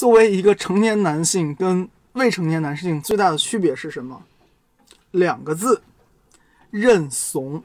[0.00, 4.22] 作为一个成年男性跟未成年男性最大的区别是什么？
[5.10, 5.82] 两个字：
[6.70, 7.62] 认怂。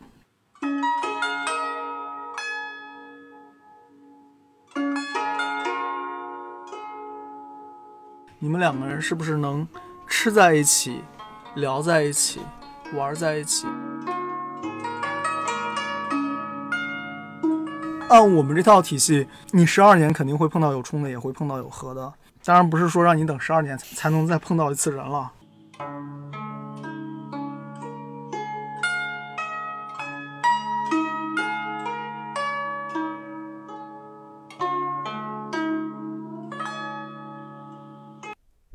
[8.40, 9.66] 你们两个人是不是能
[10.06, 11.02] 吃在一起、
[11.56, 12.42] 聊在一起、
[12.94, 13.66] 玩在一起？
[18.10, 22.14] 按我们这套体系，你十二年肯定会碰到有冲的，也会碰到有合的。
[22.48, 25.32] 当然不是说让你等十二年才能再碰到一次人了。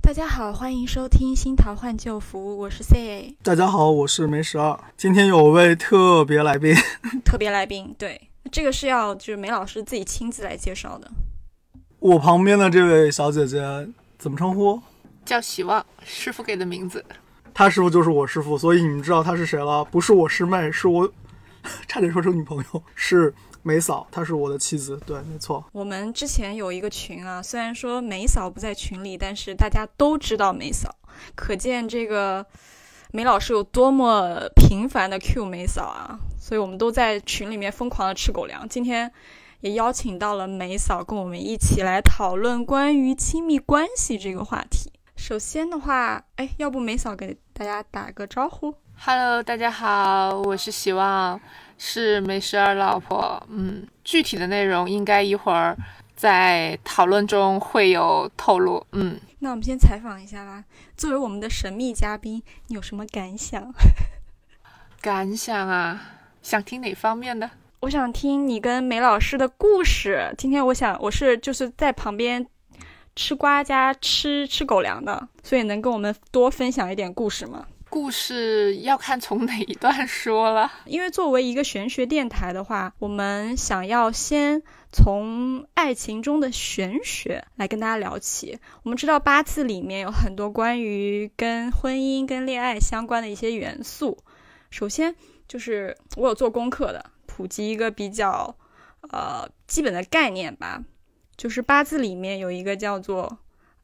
[0.02, 3.36] 大家好，欢迎收听新桃换旧符，我是 C。
[3.44, 4.76] 大家好，我是梅十二。
[4.96, 6.74] 今天有位特别来宾，
[7.24, 11.08] 特别来宾，对，这个是要就是梅老师自己亲自来介绍的。
[12.00, 13.62] 我旁边的这位小姐姐
[14.18, 14.80] 怎么称呼？
[15.24, 17.04] 叫希望，师傅给的名字。
[17.52, 19.84] 她师傅就是我师傅，所以你们知道她是谁了？
[19.84, 21.12] 不是我师妹，是我
[21.86, 23.32] 差点说成女朋友，是。
[23.62, 25.62] 梅嫂，她是我的妻子，对，没错。
[25.72, 30.96] 我们之前有一个群啊，虽然说梅嫂不在群里，但是大家都知道梅嫂，
[31.34, 32.46] 可见这个
[33.12, 38.66] 梅老师有多么频繁的 Q 梅嫂啊，所以我们都在群里面疯狂的吃狗粮。
[38.66, 39.12] 今天
[39.60, 44.90] 也邀请到了梅嫂，跟我们一起来讨论关于亲密关系这个话题。
[45.16, 51.40] 首先的话，哎，要不梅嫂给大家打个招呼？Hello，大家好，我是希望。
[51.82, 55.74] 是梅十二老婆，嗯，具体的内容应该一会儿
[56.14, 59.18] 在讨论中会有透露，嗯。
[59.38, 60.62] 那我们先采访一下吧。
[60.94, 63.72] 作为我们的神秘嘉宾，你有什么感想？
[65.00, 66.00] 感想啊，
[66.42, 67.50] 想听哪方面的？
[67.80, 70.34] 我想听你跟梅老师的故事。
[70.36, 72.46] 今天我想，我是就是在旁边
[73.16, 77.66] 吃瓜加吃吃狗粮的，所以能跟我们多分享一点故事吗？
[77.88, 84.62] 故事要看从哪一段说了，因为作为一个玄学电台的话，我们想要先
[84.92, 88.58] 从爱情中的玄学来跟大家聊起。
[88.82, 94.18] 我们知道八字里面有很多关于跟婚姻、跟恋爱相关的一些元素。
[94.70, 95.16] 首先
[95.48, 98.56] 就是我有做功课的，普及一个比较
[99.10, 100.82] 呃基本的概念吧，
[101.36, 103.38] 就是八字里面有一个叫做。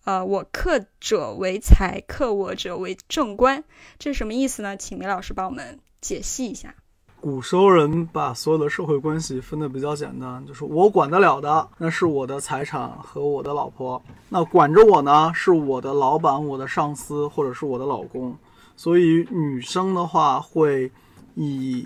[0.05, 3.65] 呃，我克者为财，克我者为正官，
[3.99, 4.77] 这是什么意思呢？
[4.77, 6.77] 请梅老师帮我们解析一下。
[7.21, 18.39] 古时候人把所有的社会关系分得比较简单，就是我管得了的，那是我的财产和我的老婆；那管着我呢，是我的老板、我的上司或者是我的老公。
[18.77, 20.93] 所以女生的话会
[21.35, 21.85] 以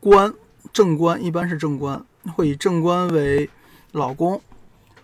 [0.00, 0.32] 官
[0.72, 2.04] 正官，一般是正官，
[2.34, 3.48] 会以正官为
[3.92, 4.40] 老公。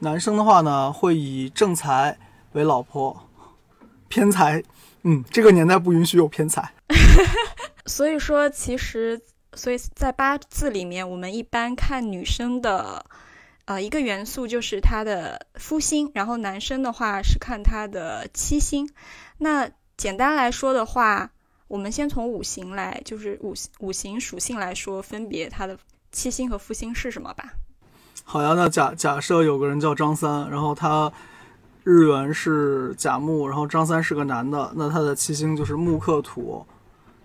[0.00, 2.18] 男生的话呢，会以正财
[2.52, 3.28] 为老婆，
[4.08, 4.62] 偏财，
[5.02, 6.72] 嗯，这个年代不允许有偏财。
[7.86, 9.20] 所以说，其实，
[9.54, 13.04] 所以在八字里面，我们一般看女生的，
[13.66, 18.88] 呃，一个元素就是她的夫星，然后男生的话是看他的七星。
[19.38, 21.30] 那简单来说的话，
[21.74, 25.76] 我们先从五行来，就是五五行属性来说，分别它的
[26.12, 27.52] 七星和复星是什么吧。
[28.22, 31.12] 好呀，那假假设有个人叫张三，然后他
[31.82, 36.64] 日元是甲木，然后张三是个男的，那他的七星就是木克土，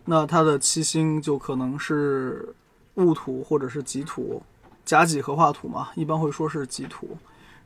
[0.06, 2.56] 那他的七星就可能是
[2.96, 4.42] 戊土或者是己土，
[4.84, 7.16] 甲己合化土嘛，一般会说是己土。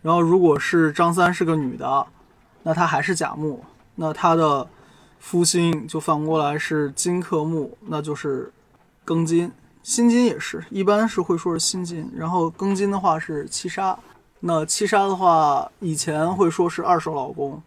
[0.02, 2.06] 然后如果是张三是个女的，
[2.62, 3.64] 那她还是甲木，
[3.96, 4.68] 那她的
[5.24, 8.52] 夫星就反过来是金克木，那就是
[9.06, 9.50] 庚金。
[9.82, 13.98] 辛金也是一般是会说是辛金，然后庚金的话是七杀。
[14.42, 17.64] 那七杀的话，以前会说是二手老公，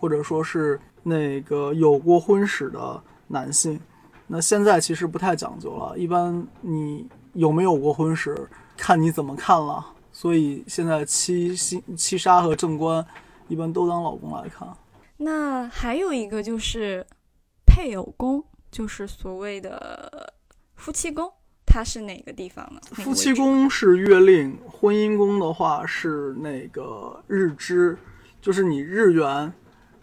[0.00, 3.78] 或者说是那个有过婚史的男性。
[4.26, 9.84] 那现在其实不太讲究了，一般你有没有过婚史，看你怎么看了。
[10.10, 13.04] 所以现在七星七杀和正官
[13.48, 14.66] 一般都当老公来看。
[15.18, 17.06] 那还有一个就是
[17.66, 20.34] 配偶宫，就是所谓的
[20.74, 21.32] 夫妻宫。
[21.68, 22.80] 它是哪个地方呢？
[22.92, 27.98] 夫妻宫是月令，婚姻宫的话是那个日支，
[28.40, 29.52] 就是你日元，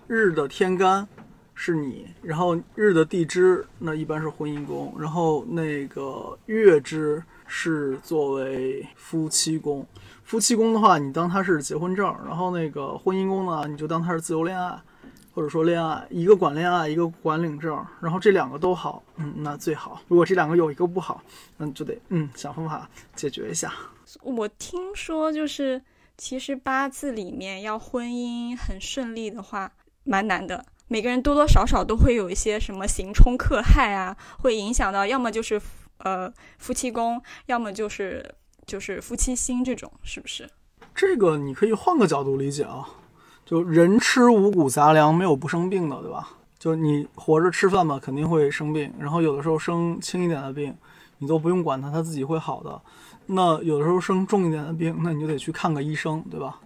[0.06, 1.08] 日的天干
[1.56, 9.88] 是你，然后日的地支那一般是婚姻宫，然后那个月支是作为夫妻宫。
[10.24, 14.80] 夫妻宫的话，你当它是结婚证，然后那个婚姻宫呢，你就当它是自由恋爱。
[15.34, 20.00] 或者说恋爱，一个管恋爱，一个管领证，然后这两个都好，嗯，那最好。
[20.08, 21.24] 如果这两个有一个不好，
[21.58, 23.74] 那就得嗯想方法解决一下。
[24.22, 25.82] 我听说就是
[26.18, 29.72] 其实八字里面要婚姻很顺利的话，
[30.04, 30.64] 蛮难的。
[30.88, 35.60] 每个人多多少少都会有一些什么刑冲克害啊，会影响到，要么就是
[35.98, 38.36] 呃夫妻宫，要么就是
[38.68, 40.48] 就是夫妻星这种，是不是？
[40.94, 42.88] 这个你可以换个角度理解啊，
[43.46, 46.30] 就人吃五谷杂粮，没有不生病的，对吧？
[46.58, 50.74] 就你活着吃饭嘛，肯定会生病，然后有的时候生轻一点的病，
[51.18, 52.82] 你都不用管它，它自己会好的。
[53.26, 56.60] 那有的时候生重一点的病，那你就得去看个医生，对吧？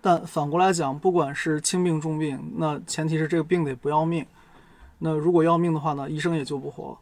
[0.00, 4.24] 但反过来讲，不管是轻病重病，那前提是这个病得不要命。
[4.98, 6.96] 那如果要命的话呢，医生也救不活。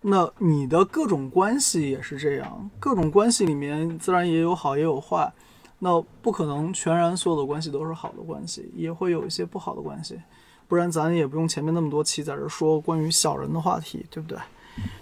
[0.00, 5.32] 那你的各种关系也是这样，各种关系里面自然也有好也有坏。
[5.80, 10.20] 那不可能全然所有的关系都是好的关系，也会有一些不好的关系。
[10.66, 14.38] 不然咱也不用前面那么多期在这说关于小人的话题，对不对？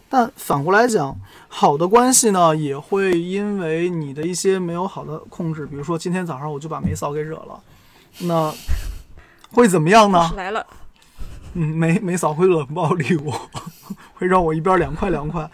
[0.09, 1.17] 但反过来讲，
[1.49, 7.61] 好的关系呢，也会因为你的一些没有好的控制，比如说今天早上我就把梅嫂给惹了，
[8.21, 8.55] 那
[9.51, 10.31] 会怎么样呢？
[10.37, 10.65] 来了，
[11.55, 13.33] 嗯，梅梅嫂会冷暴力我，
[14.15, 15.51] 会让我一边凉快凉快。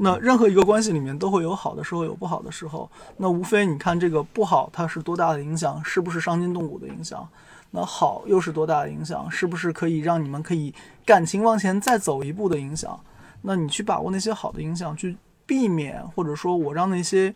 [0.00, 2.88] 那任何一个关系里面都会有好的时候，有不好的时候。
[3.16, 7.28] 那无非你看这个不好，它是多大的影响，是不是伤筋动骨的影响？
[7.72, 10.72] 那好又是多大的影响，是不是可以让你们可以
[11.04, 12.98] 感情往前再走一步的影响？
[13.42, 17.34] 那你去把握那些好的影响，去避免，或者说我让那些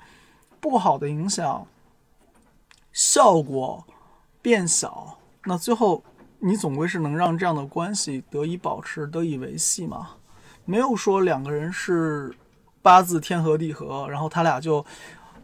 [0.60, 1.66] 不好的影响
[2.92, 3.84] 效果
[4.40, 6.02] 变小，那最后
[6.38, 10.10] 你总归是能让这样的关系得以保持、得以维系嘛？
[10.64, 12.34] 没有说两个人是
[12.82, 14.84] 八字天合地合，然后他俩就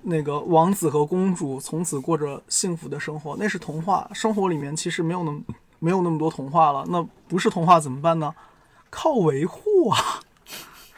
[0.02, 4.10] 那个王子和公主从此过着幸福的生活，那是童话。
[4.12, 5.40] 生活里面其实没有那么
[5.78, 8.34] 没有那么多童话了，那不是童话怎么办呢？
[8.90, 10.20] 靠维护啊！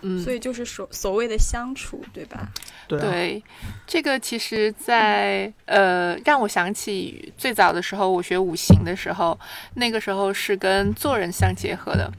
[0.02, 2.48] 嗯，所以就是所所谓的相处，对吧？
[2.88, 3.42] 对啊对，
[3.86, 9.38] 这个其实在，呃，让我想起最早的时候，我学五行的时候，
[9.74, 12.10] 那个时候是跟做人相结合的。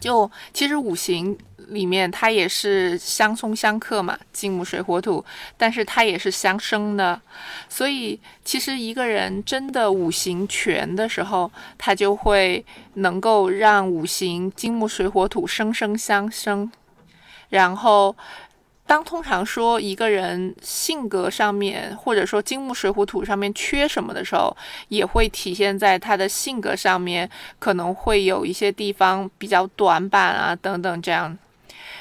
[0.00, 1.36] 就其实五行
[1.68, 5.24] 里面它也是相冲相克嘛，金木水火土，
[5.56, 7.20] 但是它也是相生的。
[7.68, 12.64] 所以其实一个人真的五行全的时候，他就会
[12.94, 16.70] 能够让五行金木水火土生生相生。
[17.48, 18.16] 然后，
[18.86, 24.56] 当通常说一个人性格上面，或者说金木水火土上面缺什么的时候，
[24.88, 27.28] 也会体现在他的性格上面，
[27.58, 31.36] 可能会有一些地方比较短板啊，等等这样。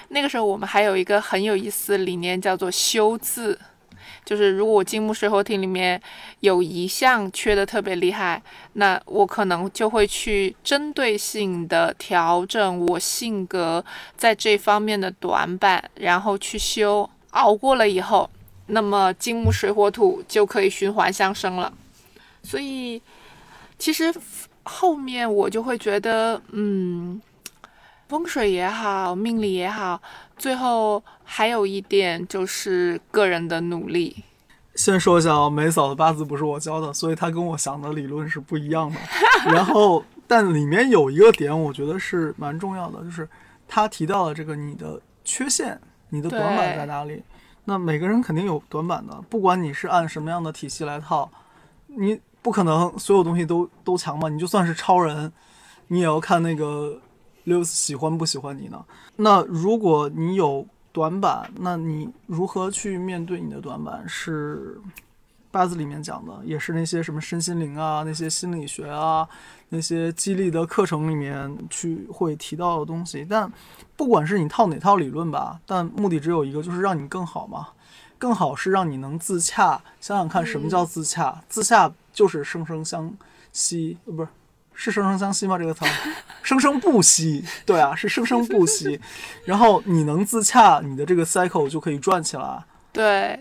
[0.10, 3.60] 那个时候我们还有一个很有意思的理念，叫做修字。
[4.24, 6.02] 就是如果我金木水火土里面
[6.40, 8.42] 有一项缺的特别厉害，
[8.74, 13.86] 那我可能就会去针对性的调整我性格
[14.18, 17.08] 在这方面的短板，然后去修。
[17.32, 18.30] 熬过了以后，
[18.68, 21.72] 那么金木水火土就可以循环相生了。
[22.42, 23.02] 所以，
[23.78, 24.14] 其实
[24.64, 27.22] 后面我就会觉得，嗯，
[28.08, 30.02] 风水也好，命理也好，
[30.38, 34.24] 最后还有一点就是个人的努力。
[34.76, 39.00] 先说一下啊，梅嫂的八字不是我教的，所以她跟我想的理论是不一样的。
[39.52, 43.28] 然后，但里面有一个点，我觉得是蛮重要的，就是
[43.68, 45.80] 她提到了这个你的缺陷，
[46.10, 47.24] 你的短板在哪里。
[47.64, 51.32] 那每个人肯定有短板的，不管你是按什么样的体系来套，
[51.88, 54.30] 你不可能所有东西都都强嘛。
[54.30, 55.32] 你就算是超人，
[55.88, 57.00] 你也要看那个
[57.46, 58.84] Lewis 喜欢不喜欢你呢。
[59.16, 64.04] 那如果你有短板，那你如何去面对你的短板？
[64.08, 64.80] 是
[65.52, 69.28] 八字里面讲的，也是那些什么身心灵啊、那些心理学啊、
[69.70, 73.26] 那些激励的课程里面去会提到的东西。
[73.30, 73.50] 但
[73.96, 77.70] 不管是你套哪套理论吧，但目的只有一个，就是让你更好嘛。
[78.18, 79.82] 更好是让你能自洽。
[80.00, 81.44] 想想看，什么叫自洽？
[81.48, 83.14] 自洽就是生生相
[83.52, 84.30] 惜，呃，不是。
[84.76, 85.58] 是生生相惜吗？
[85.58, 85.92] 这个词儿，
[86.44, 87.44] 生生不息。
[87.66, 89.00] 对啊，是生生不息。
[89.46, 92.64] 然后你能自洽，你的这个 cycle 就可以转起来。
[92.92, 93.40] 对，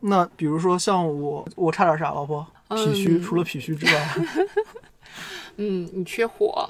[0.00, 2.46] 那比如说像我，我差点啥，老婆？
[2.70, 4.14] 脾虚，除了脾虚之外，
[5.56, 6.68] 嗯，你缺火。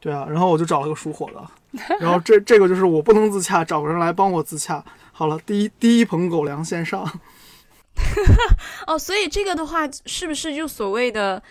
[0.00, 4.84] 对啊，然后我就找了个属火的，然后这这个就是我不能自洽，找个人来帮我自洽。
[5.12, 7.08] 好了，第一第一盆狗粮先上。
[8.86, 11.42] 哦，所以这个的话，是不是就所谓的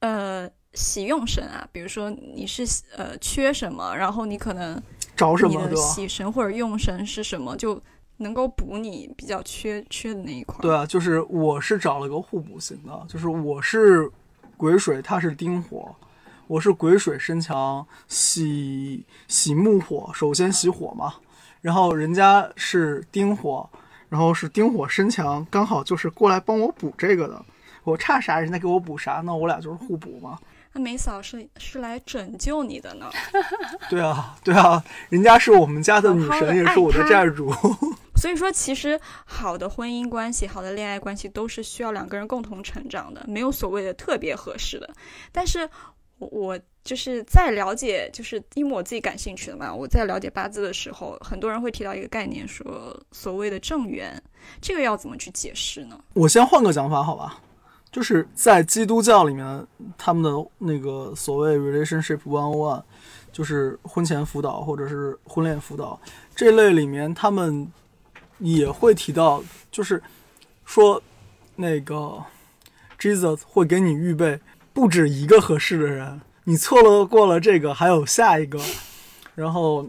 [0.00, 0.48] 呃？
[0.74, 2.64] 喜用神啊，比如说你是
[2.96, 4.80] 呃缺什么，然后你可能
[5.16, 7.80] 找什么你的喜神或者用神是什么，就
[8.18, 10.58] 能够补你比较缺缺的那一块。
[10.62, 14.08] 对啊，就是我是找了个互补型的，就是我是
[14.56, 15.94] 癸水，他是丁火，
[16.46, 21.14] 我是癸水身强，喜喜木火，首先喜火嘛，
[21.60, 23.68] 然后人家是丁火，
[24.08, 27.44] 然后是丁火身强，刚好就是过来帮我补这个的。
[27.82, 30.38] 我差啥，人家给我补啥，那我俩就是互补嘛。
[30.72, 33.10] 那梅嫂是是来拯救你的呢。
[33.90, 37.52] 对啊，对啊，人家是我们家的女神，也是我的债主。
[38.16, 44.88] 所以说，其实好的婚姻关系、好的恋爱关系都是需要两个人共同成长的，没有所谓的特别合适的。
[45.32, 45.66] 但是，
[46.18, 54.22] 我我就是在了解，就是因为我自己感兴趣的嘛，我在了解八字的时候，很多人会提到一个概念，说所谓的正缘，
[54.60, 55.98] 这个要怎么去解释呢？
[56.12, 57.40] 我先换个讲法，好吧？
[57.92, 59.66] 就是在基督教里面，
[59.96, 62.82] 他们的那个所谓 relationship one-on-one，
[63.32, 66.00] 就是婚前辅导或者是婚恋辅导
[66.34, 67.70] 这类里面，他们。
[68.42, 70.02] 也会提到，就是
[70.64, 71.02] 说，
[71.56, 72.24] 那个
[72.98, 74.40] Jesus 会给你预备
[74.72, 78.58] 不止一个合适的人，你错了过了这个，还有下一个，
[79.34, 79.86] 然后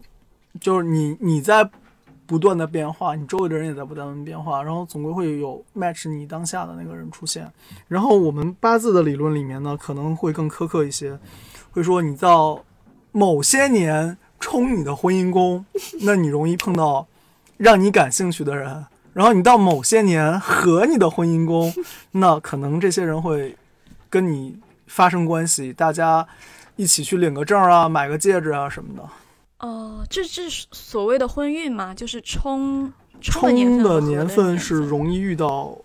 [0.60, 1.64] 就是你你在
[2.32, 7.46] 不断的变化，你周围的人也在不断的变化，然后总归会有 match 你当下的那个人出现。
[7.90, 11.20] 然后我们八字的理论里面呢，可能会更苛刻一些，
[11.72, 12.64] 会说你到
[13.12, 15.66] 某些年冲你的婚姻宫，
[16.04, 17.06] 那你容易碰到。
[17.58, 21.72] 让你感兴趣的人，然后你到某些年和你的婚姻宫，
[22.14, 23.56] 那可能这些人会
[24.10, 24.58] 跟你
[24.88, 26.28] 发生关系，大家
[26.76, 29.08] 一起去领个证啊，买个戒指啊什么的。
[29.62, 31.94] 哦，这这是所谓的婚运嘛？
[31.94, 32.92] 就是冲
[33.22, 35.78] 冲的年份是容易遇到，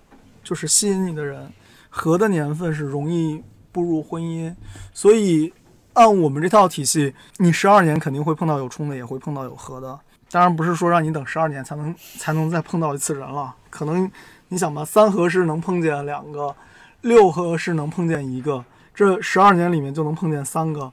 [0.42, 1.46] 就是吸引你的人；
[1.90, 4.54] 合的年份是容易步入婚姻。
[4.94, 5.52] 所以
[5.92, 10.00] 按我们这套体系，你十二年肯定会碰到有冲的，也会碰到有合的。
[10.30, 14.10] 当然不是说让你等十二年才能才能再碰到一次人了，可能
[14.48, 16.56] 你想吧，三合是能碰见两个，
[17.02, 18.64] 六合是能碰见一个，
[18.94, 20.90] 这十二年里面就能碰见三个。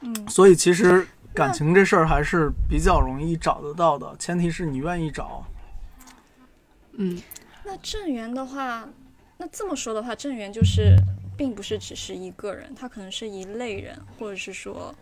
[0.00, 1.04] 嗯，所以其实
[1.38, 5.44] 感情这事儿还是比较容易找得到的，前提是你愿意找。
[6.94, 7.20] 嗯，
[7.64, 8.88] 那正缘的话，
[9.36, 10.96] 那这么说的话，正缘就是
[11.36, 14.94] 并不是只是一个人，他可能是一类人，或者是说。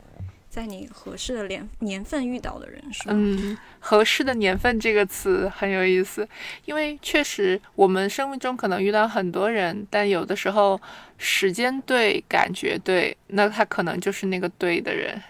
[0.49, 3.15] 在你合适的年年份遇到的人是吗？
[3.15, 6.27] 嗯，合适的年份这个词很有意思，
[6.65, 10.81] 因为确实我们生命中可能遇到很多人，但有的时候
[11.19, 15.21] 时间对，感觉对，那他可能就是那个对的人。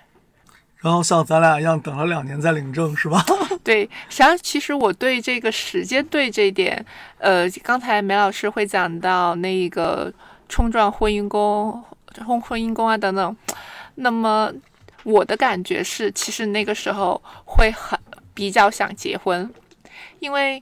[0.87, 3.25] 然后像咱俩一样等了两年再领证是吧？
[3.65, 6.87] 对，实际上其实我对这个时间对这一点，
[7.19, 10.13] 呃，刚才梅老师会讲到那个
[10.49, 11.83] 冲撞婚姻宫、
[12.25, 13.37] 婚婚姻宫啊等等，
[13.97, 14.53] 那么。
[15.03, 17.97] 我的感觉是，其实那个时候会很
[18.35, 19.49] 比较想结婚，
[20.19, 20.61] 因为，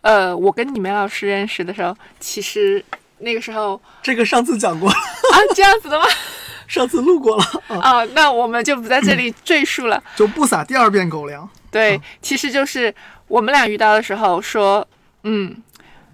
[0.00, 2.82] 呃，我跟你梅老师认识的时候，其实
[3.18, 4.96] 那个时候这个上次讲过啊，
[5.54, 6.06] 这样子的吗？
[6.68, 7.44] 上次录过了
[7.80, 11.48] 啊，那我们就不在这里赘述了，就不撒第二遍狗粮。
[11.70, 12.94] 对，其实就是
[13.26, 14.86] 我们俩遇到的时候说，
[15.24, 15.56] 嗯，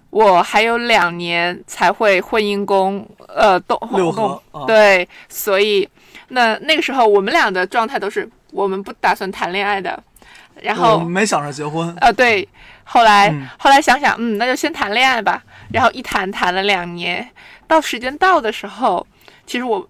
[0.09, 5.87] 我还有两年才会婚姻宫呃动六合，对，所以。
[6.29, 10.03] 那那个时候，我们俩的状态都是我们不打算谈恋爱的，
[10.59, 12.11] 然后没想着结婚啊。
[12.11, 12.49] 对，
[12.83, 15.43] 后来后来想想，嗯，那就先谈恋爱吧。
[15.71, 17.29] 然后一谈谈了两年，
[17.67, 19.05] 到时间到的时候，
[19.45, 19.87] 其实我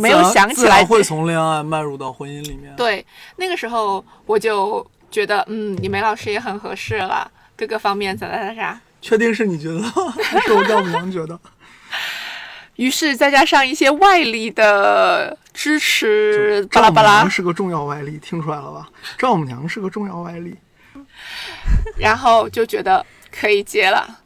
[0.00, 2.74] 没有想起来会从恋爱迈入到婚姻里面。
[2.76, 3.04] 对，
[3.36, 8.80] 那个时候我就觉得，嗯，你梅老师也很合适了，各个方面咋咋咋咋。
[9.00, 9.82] 确定是你觉得，
[10.22, 11.38] 还是我丈母娘觉得？
[12.76, 18.88] 于是再加上一些外力的支持，巴拉巴拉是个重要外力，听出来了吧？
[19.18, 20.56] 丈母娘是个重要外力，
[21.98, 24.20] 然后就觉得可以结了。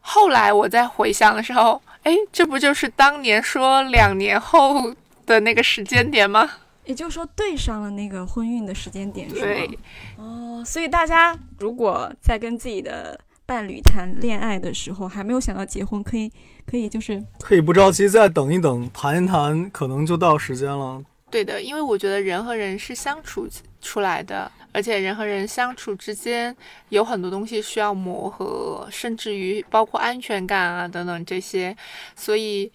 [0.00, 4.94] 后来我在回想的时候，哎，这不就是当年说两年后
[5.26, 6.50] 的那个时间点吗？
[6.84, 9.40] 也就是说对上了那个婚运的时间点，是吗？
[9.40, 9.78] 对。
[10.16, 16.32] 哦，所以大家如果在跟自己的伴侣谈恋爱的时候，还没有想到结婚，可以。
[16.66, 21.02] 可以，就是可以不着急，再等一等，谈一谈，可能就到时间了。
[21.28, 23.48] 对的，因为我觉得人和人是相处
[23.80, 26.54] 出来的，而且人和人相处之间
[26.90, 31.76] 有很多东西需要磨合，甚至于包括安全感啊等等这些，
[32.14, 32.70] 所以，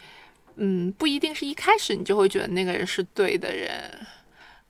[0.55, 3.71] 嗯，不一定是一开始你就会觉得那个人是对的人，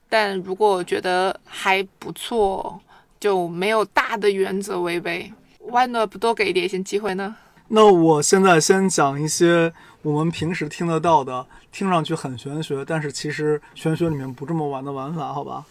[0.08, 2.80] 但如果我觉得还不错，
[3.18, 7.36] 就没有大的原则违背，Why not 不多给一点些机会呢？
[7.68, 15.64] 那我现在先讲一些我们平时听得到的，听上去很玄学，但是其实玄学里面不这么玩的玩法，好吧？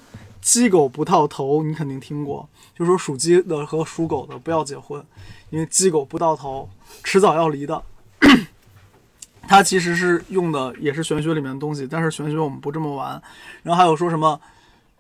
[0.46, 2.48] 鸡狗不到头，你肯定听过，
[2.78, 5.04] 就说属鸡的和属狗的不要结婚，
[5.50, 6.70] 因为鸡狗不到头，
[7.04, 7.82] 迟早要离的。
[9.48, 13.20] 它其实是用的也是玄学里面的东西，但是玄学我们不这么玩。
[13.64, 14.40] 然后还有说什么，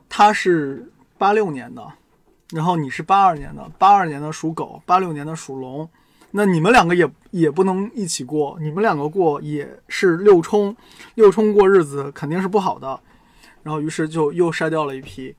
[0.09, 1.87] 他是八六年的，
[2.49, 5.87] 然后你是八二年的，八二年的属狗，八六年的属龙。
[6.31, 10.75] 那你们两个也也不能一起过，你们两个过也是六冲，
[11.13, 12.99] 六冲过日子肯定是不好的。
[13.65, 15.35] 然后于是就又筛掉了一批，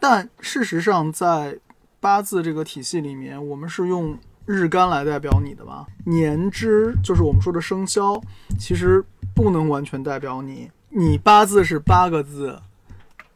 [0.00, 1.56] 但事实上在
[2.00, 8.20] 八字这个体系里面，我们是用日干来代表你的吧，年支就是我们说的生肖，
[8.58, 9.04] 其实
[9.36, 10.68] 不能完全代表你。
[10.88, 12.60] 你八字是八个字，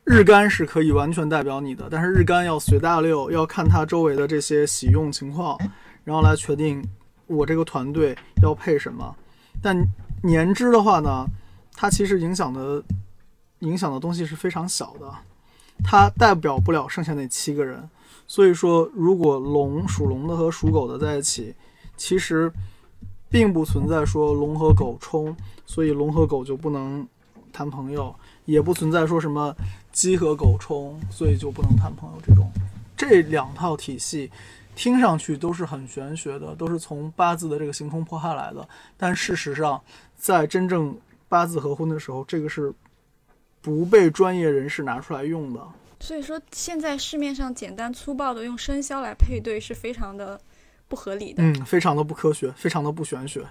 [0.03, 5.57] 日干是可以完全代表你的，但是日干要随大流，要看它周围的这些喜用情况，
[6.03, 6.85] 然后来确定
[7.29, 9.14] 我这个团队要配什么。
[9.62, 9.81] 但
[10.25, 11.25] 年支的话呢，
[11.73, 12.83] 它其实影响的
[13.64, 15.12] 影响的东西是非常小的，
[15.83, 17.88] 它代表不了剩下那七个人。
[18.26, 21.54] 所以说，如果龙属龙的和属狗的在一起，
[21.97, 22.50] 其实
[23.28, 27.06] 并不存在说龙和狗冲，所以龙和狗就不能
[27.52, 29.54] 谈朋友，也不存在说什么
[29.92, 32.50] 鸡和狗冲，所以就不能谈朋友这种。
[32.97, 34.30] 这两套体系
[34.75, 38.66] 听上去都是很玄学的，都是从八字的这个行冲破害来的，
[38.97, 39.83] 但事实上，
[40.16, 40.97] 在真正
[41.28, 42.73] 八字合婚的时候，这个是
[43.64, 45.61] 不被专业人士拿出来用的。
[46.00, 50.38] 所以说，现在市面上简单粗暴的用生肖来配对是非常的
[50.87, 51.42] 不合理的。
[51.42, 53.42] 嗯，非常的不科学，非常的不玄学。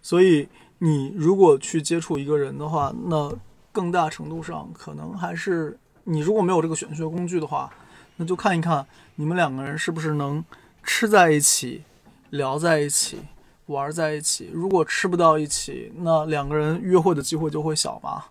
[0.00, 3.36] 所以，你如果去接触一个人的话，那
[3.72, 7.68] 更大程度上可能还是你如果没有这个玄学工具的话，
[8.14, 10.44] 那就看一看你们两个人是不是能
[10.84, 11.82] 吃在一起、
[12.30, 13.18] 聊在一起、
[13.66, 14.50] 玩在一起。
[14.52, 18.22] 如果吃不到一起，那两个人约会的机会就会小嘛。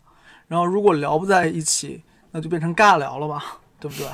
[0.52, 3.42] 然后，如果聊不在一起，那就变成尬聊了嘛，
[3.80, 4.06] 对不对？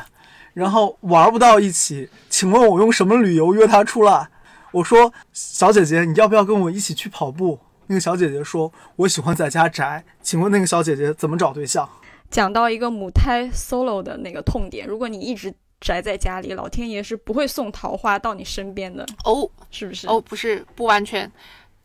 [0.53, 4.29] 然后玩不到一起，请问我用什么理由约她出来？
[4.71, 7.57] 我说小姐姐，你要不要跟我一起去跑步？
[7.87, 10.05] 那个小姐姐说，我喜欢在家宅。
[10.21, 11.89] 请问那个小姐姐怎么找对象？
[12.29, 15.51] 讲到一个母胎 solo 的那个痛点，如果你一直
[15.81, 20.05] 宅在家里，老天爷是不会送桃花到你身边的哦，是不是？
[20.07, 21.31] 哦，不是，不完全，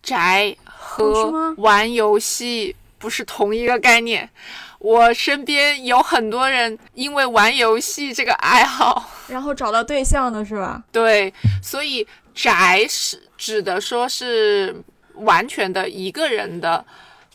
[0.03, 4.31] 宅和玩游戏不是同一个概念。
[4.79, 10.83] 我身边有很多人因为玩游戏这个爱好，然后找到对象的是吧？
[10.93, 14.75] 对，所以宅是指的说是
[15.17, 16.85] 完全的一个人的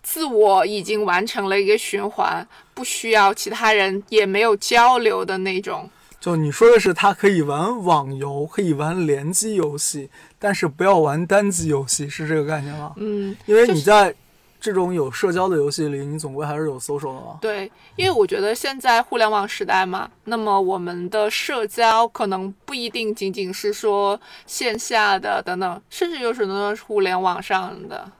[0.01, 5.89] 自我已经完成了一个循环，不需要其他人，也没有交流的那种。
[6.19, 12.91] 就你说的是，他可以玩网游，可以玩联机游戏，但是不要玩单机游戏，是这个概念吗？
[12.97, 14.13] 嗯，因为就是你在
[14.59, 17.37] 这种有社交的游戏里，你总归还是有 social 的嘛。
[17.39, 28.11] 对，因为我觉得现在互联网时代嘛，那么我们的社交可能不一定仅仅是说线下的等等，甚至有很多是互联网上的。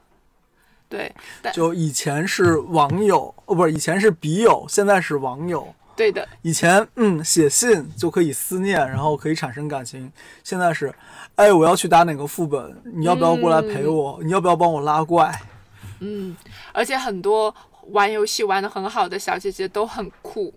[0.88, 1.14] 对，
[1.52, 5.74] 就以前是网友，哦，不是，以前是笔友，现在是网友。
[5.94, 10.10] 对的，以前嗯写信就可以思念，然后可以产生感情。
[10.44, 10.94] 现在是，
[11.34, 14.18] 哎，我要去打哪个副本，你要不要过来陪我？
[14.22, 15.36] 你要不要帮我拉怪？
[16.00, 16.36] 嗯，
[16.72, 17.54] 而且很多
[17.88, 20.52] 玩游戏玩的很好的小姐姐都很酷，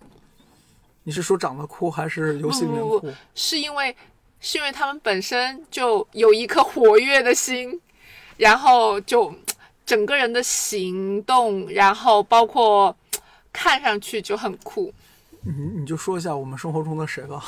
[1.04, 3.14] 你是说长得酷还是游戏里面不不酷？
[3.34, 3.96] 是因为
[4.40, 7.80] 是因为他们本身就有一颗活跃的心，
[8.38, 9.34] 然后就
[9.86, 12.96] 整个人的行动，然后包括
[13.54, 14.94] 看上去就很酷。
[15.44, 17.44] 你你就说一下我们生活中的谁吧。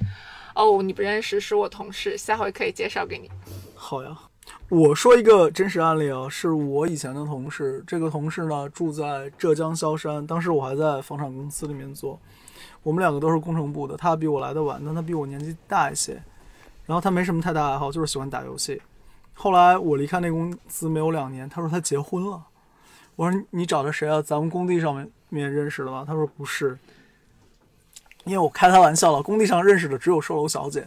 [0.54, 3.30] 哦，你不认识，是我同事，下回可以介绍给你。
[3.74, 4.14] 好呀，
[4.70, 7.82] 我说一个真实案例啊，是我以前的同事。
[7.88, 12.16] 这个同事呢住在浙江萧山，当时我还在房产公司里面做。
[12.84, 16.22] 我们两个都是工程部的，他比我来的晚，但他比我年纪大一些。
[16.86, 18.80] 然后他没什么太大爱好，就是喜欢打游戏。
[19.34, 22.40] 后来我离开那公司没有两年，他说他结婚了。
[23.16, 24.22] 我说你找的谁啊？
[24.22, 26.04] 咱们工地上面面认识的吗？
[26.06, 26.78] 他说不是。
[28.22, 30.86] 因为我开他玩笑了，工地上认识的只有售楼小姐，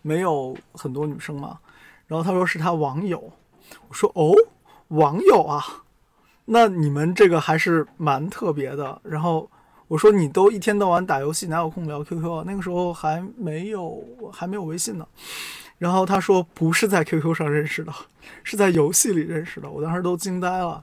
[0.00, 1.58] 没有很多女生嘛。
[2.06, 3.32] 然后他说是他网友，
[3.88, 4.34] 我说哦，
[4.88, 5.64] 网友啊，
[6.44, 9.00] 那你们这个还是蛮特别的。
[9.02, 9.50] 然后
[9.88, 12.44] 我说你都一天到晚打游戏，哪有空聊 QQ 啊？
[12.46, 15.06] 那个时候还没有还没有微信呢。
[15.78, 17.92] 然后他说不是在 QQ 上认识的，
[18.44, 19.68] 是在游戏里认识的。
[19.68, 20.82] 我当时都惊呆了。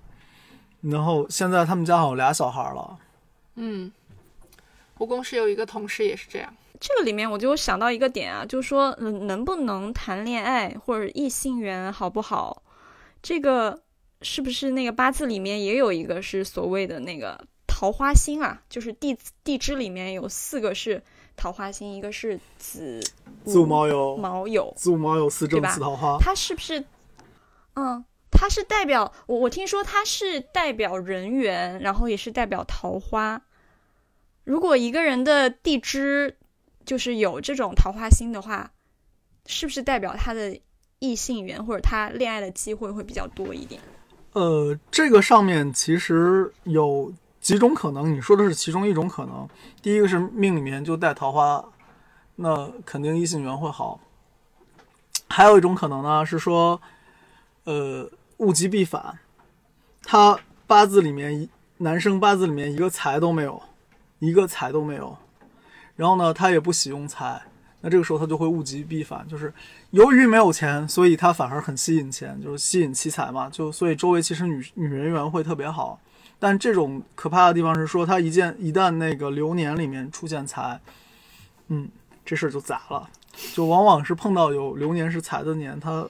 [0.82, 2.98] 然后现在他们家好像有俩小孩了。
[3.56, 3.92] 嗯，
[4.98, 6.54] 我公司有一个同事也是这样。
[6.84, 12.62] 这个里面我就想到一个点啊，就是说，嗯，能不能谈恋爱或者异性缘好不好，
[13.22, 13.82] 这个
[14.22, 18.62] 是不是那个八字里面也有一个是所谓的那个桃花星啊？
[18.70, 21.02] 就是地地支里面有四个是
[21.38, 23.02] 桃花星，一个是子
[23.46, 26.18] 子午卯酉，卯酉，子午卯酉四正四桃花。
[26.20, 26.84] 它是不是？
[27.76, 33.42] 嗯，它是代表我我听说它是代表人缘，然后也是代表桃花。
[34.44, 36.36] 如果一个人的地支
[36.86, 38.72] 就是有这种桃花星的话，
[39.46, 40.60] 是不是代表他的
[41.00, 43.82] 异性缘，或者他恋爱的机会会比较多一点？
[44.34, 49.48] 呃，这个上面其实有几种可能，你说的是其中一种可能。
[49.82, 51.64] 第一个是命里面就带桃花，
[52.36, 54.00] 那肯定异性缘会好。
[55.30, 56.82] 还有一种可能呢，是说，
[57.66, 59.20] 呃，物极必反，
[60.04, 63.62] 他八字里面男生八字里面一个财都没有，
[64.20, 65.18] 一个财都没有，
[65.96, 67.42] 然后呢，他也不喜用财，
[67.82, 69.54] 那这个时候他就会物极必反，就是
[69.92, 76.00] 由于没有钱，所以他反而很吸引钱，就是吸引奇财嘛，就所以周围其实女女人缘会特别好。
[76.40, 80.80] 但这种可怕的地方是说，他一见一旦那个流年里面出现财，
[81.68, 81.88] 嗯，
[82.26, 83.10] 这事儿就砸了，
[83.54, 86.06] 就往往是碰到有流年是财的年，他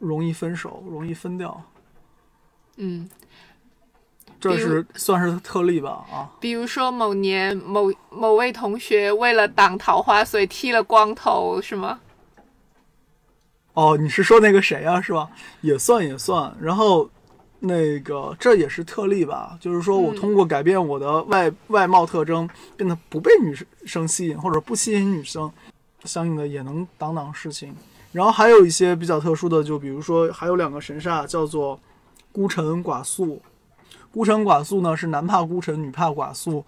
[0.00, 1.62] 容易分手，容易分掉。
[2.78, 3.08] 嗯，
[4.40, 6.30] 这是算是特例吧啊。
[6.40, 12.00] 比如说某年某某位同学为了挡桃花，所以剃了光头，是吗？
[13.74, 15.28] 哦，你是说那个谁啊，是吧？
[15.60, 16.52] 也算也算。
[16.60, 17.08] 然后
[17.60, 25.50] 那个这也是特例吧，就是说我嗯通过改变我的外、外貌特征，变得不被女生吸引，或者不吸引女生，
[26.04, 27.74] 相应的也能挡挡事情。
[28.12, 31.78] 然后还有一些比较特殊的，就比如说还有两个神煞叫做
[32.32, 33.40] 孤臣寡宿。
[34.12, 36.64] 孤臣寡宿呢是男怕孤臣，女怕寡宿。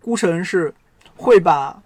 [0.00, 0.72] 孤臣是
[1.16, 1.80] 会把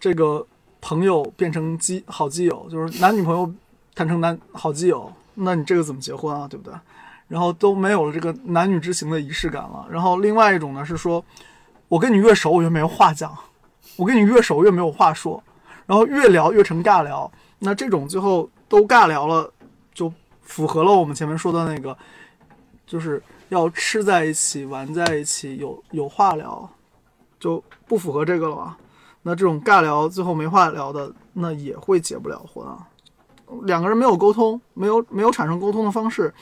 [0.00, 0.44] 这个
[0.80, 3.52] 朋友变成基好基友，就是男女朋友
[3.94, 6.46] 谈成男好基友，那你这个怎么结婚啊？
[6.48, 6.74] 对不对？
[7.28, 9.86] 然后都没有了这个男女之情的仪式感了。
[9.90, 11.24] 然后另外一种呢是说，
[11.88, 13.30] 我跟你越熟，我越没有话讲；
[13.96, 15.42] 我跟你越熟，越没有话说。
[15.86, 19.52] 然后越聊越成尬聊，那这种最后都尬聊了，
[19.92, 21.96] 就符合了我们前面说的那个，
[22.86, 26.68] 就是要吃在一起、玩在一起、有有话聊，
[27.38, 28.76] 就不符合这个了嘛。
[29.22, 32.86] 那这种尬聊最后没话聊的，那也会结不了婚啊。
[33.62, 36.32] 两个人没有沟通，没有没有产生沟通的方式，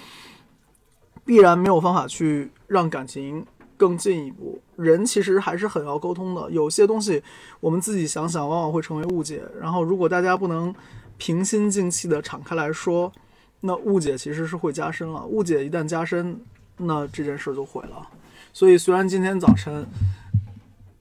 [1.25, 3.45] 必然没有方法去让感情
[3.77, 4.61] 更进一步。
[4.77, 7.23] 人其实还是很要沟通的，有些东西
[7.61, 9.43] 我们自己想想，往往会成为误解。
[9.61, 10.75] 然后如果大家不能
[11.17, 13.12] 平心静气的敞开来说，
[13.61, 15.25] 那误解其实是会加深了。
[15.25, 16.38] 误解一旦加深，
[16.76, 18.06] 那这件事就毁了。
[18.52, 19.87] 所以虽然今天早晨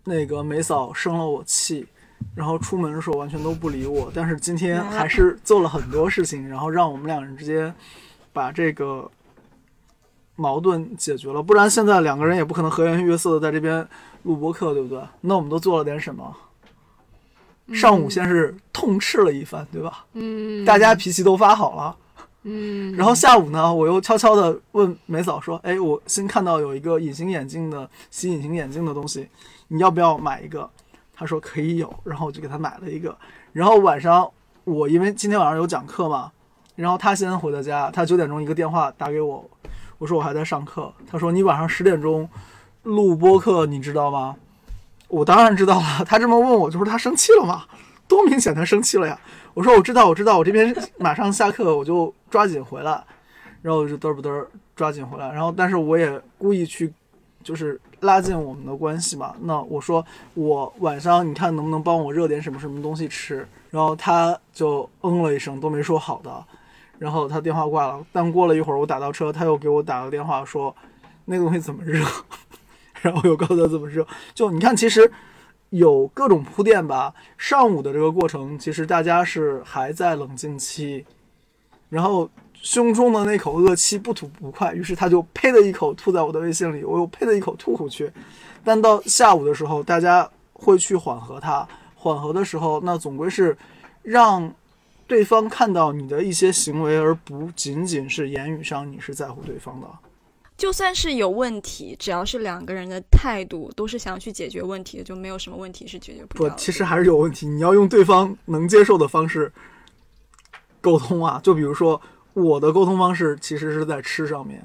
[0.04, 1.86] 那个梅嫂生了我气，
[2.36, 7.74] 然后出门的时候完全都不理我，但是今天还是做了很多事情，然后让我们两人之间
[8.32, 9.10] 把这个
[10.36, 11.44] 矛盾解决了。
[11.44, 13.88] 不然现在两个人也不可能和颜悦色的在这边
[14.24, 15.00] 录播客，对不对？
[15.22, 16.36] 那我们都做了点什么？
[17.74, 20.06] 上午先是痛斥了一番，对吧？
[20.14, 21.96] 嗯，大家脾气都发好了。
[22.44, 29.30] 嗯，然后下午呢，我又悄悄地问梅嫂说：“哎，我新看到有一个隐形眼镜的洗隐形眼镜的东西，
[29.70, 30.70] 你要不要买一个？”
[31.16, 33.16] 她说可以有，然后我就给她买了一个。
[33.54, 34.30] 然后晚上
[34.66, 36.32] 我因为今天晚上有讲课嘛，
[36.76, 39.50] 然后她先回的家，她九点钟一个电话打给我，
[39.98, 42.28] 我说我还在上课，她说你晚上十点钟
[42.82, 44.36] 录播课，你知道吗？
[45.08, 46.04] 我当然知道了。
[46.06, 47.64] 她这么问我，就说她生气了嘛，
[48.08, 49.18] 多明显她生气了呀。
[49.54, 53.04] 我说我知道，我知道，我这边 马上下课，我就抓紧回来，
[53.62, 56.92] 然后我就嘚儿不嘚儿抓紧回来，然后但是我也故意去，
[57.44, 59.36] 就是拉近我们的关系嘛。
[59.42, 66.44] 那我说我晚上你看能不能帮我热点什么什么东西吃，然后他就嗯了一声，都没说好的，
[66.98, 68.04] 然后他电话挂了。
[68.12, 70.76] 但过了一会儿我打到车，他又给我打个电话说
[71.26, 72.04] 那个东西怎么热，
[73.02, 74.06] 然后我又告诉他怎么热。
[74.34, 75.12] 就你看，其实。
[75.74, 77.12] 有各种铺垫吧。
[77.36, 81.04] 上午的这个过程，其实大家是还在冷静期，
[81.90, 88.12] 然后胸中的那口恶气不吐不快，于是他就呸的一口吐在我的微信里，我又呸的一口吐回去。
[88.64, 93.58] 但到下午的时候，大家会去缓和它，缓和的时候，那总归是
[94.04, 94.54] 让
[95.08, 99.88] 对方看到你的一些行为，而不仅仅是言语上你是在乎对方的。
[100.56, 106.56] 就算是有问题，只要是两个人的态度都是想去解决问题的，就没有什么问题是解决不不了，的。
[106.56, 107.48] 其实还是有问题。
[107.48, 109.52] 你要用对方能接受的方式
[110.80, 111.42] 沟通啊。
[111.44, 112.00] 就比如说，
[112.34, 114.64] 我的沟通方式其实是在吃上面，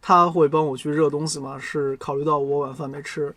[0.00, 3.34] 他会帮我去热东西嘛，是考虑到我晚饭没吃。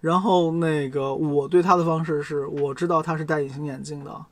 [0.00, 4.24] 然后那个我对他的方式是，我知道他是戴隐形眼镜的，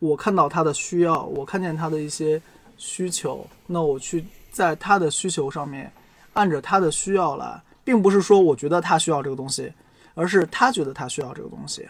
[0.00, 2.40] 我看到他的需要，我看见他的一些
[2.76, 5.90] 需求，那我去在他的需求上面
[6.38, 9.72] 按着他的需要来，并不是说我觉得他需要这个东西，
[10.14, 11.84] 而是他觉得他需要这个东西。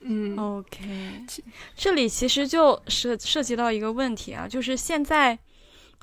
[0.00, 1.24] 嗯 OK，
[1.76, 5.38] 这里其实就涉涉及到一个问题啊，就是现在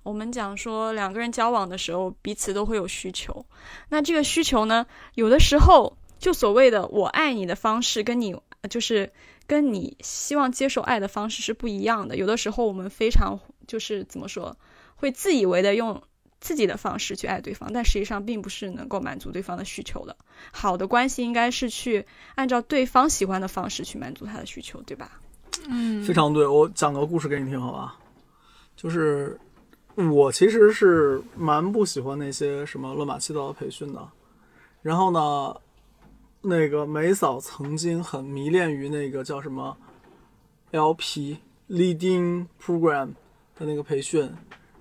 [0.03, 3.45] 我们讲说两个人交往的时候，彼此都会有需求。
[3.89, 4.85] 那这个需求呢，
[5.15, 9.11] 有的时候就所谓的“我爱你”的方式，跟你就是
[9.45, 12.15] 跟你希望接受爱的方式是不一样的。
[12.15, 13.37] 有的时候我们非常
[13.67, 14.55] 就是怎么说，
[14.95, 15.99] 会自以为的用
[16.39, 20.15] 自己的方式去爱对方，但实际上并不是能够满足对方的需求的。
[20.51, 25.19] 好的关系应该是去按照对方喜欢的方式去满足他的需求，对吧？
[25.67, 26.45] 嗯，非常对。
[26.45, 27.97] 我讲个故事给你听，好吧？
[28.75, 29.39] 就是
[29.95, 34.07] 我其实是蛮不喜欢那些什么乱码七糟的培训的。
[34.83, 35.59] 然后呢，
[36.41, 39.75] 那个梅嫂曾经很迷恋于那个叫什么
[40.71, 41.37] LP
[41.69, 43.07] Leading Program
[43.55, 44.31] 的那个培训，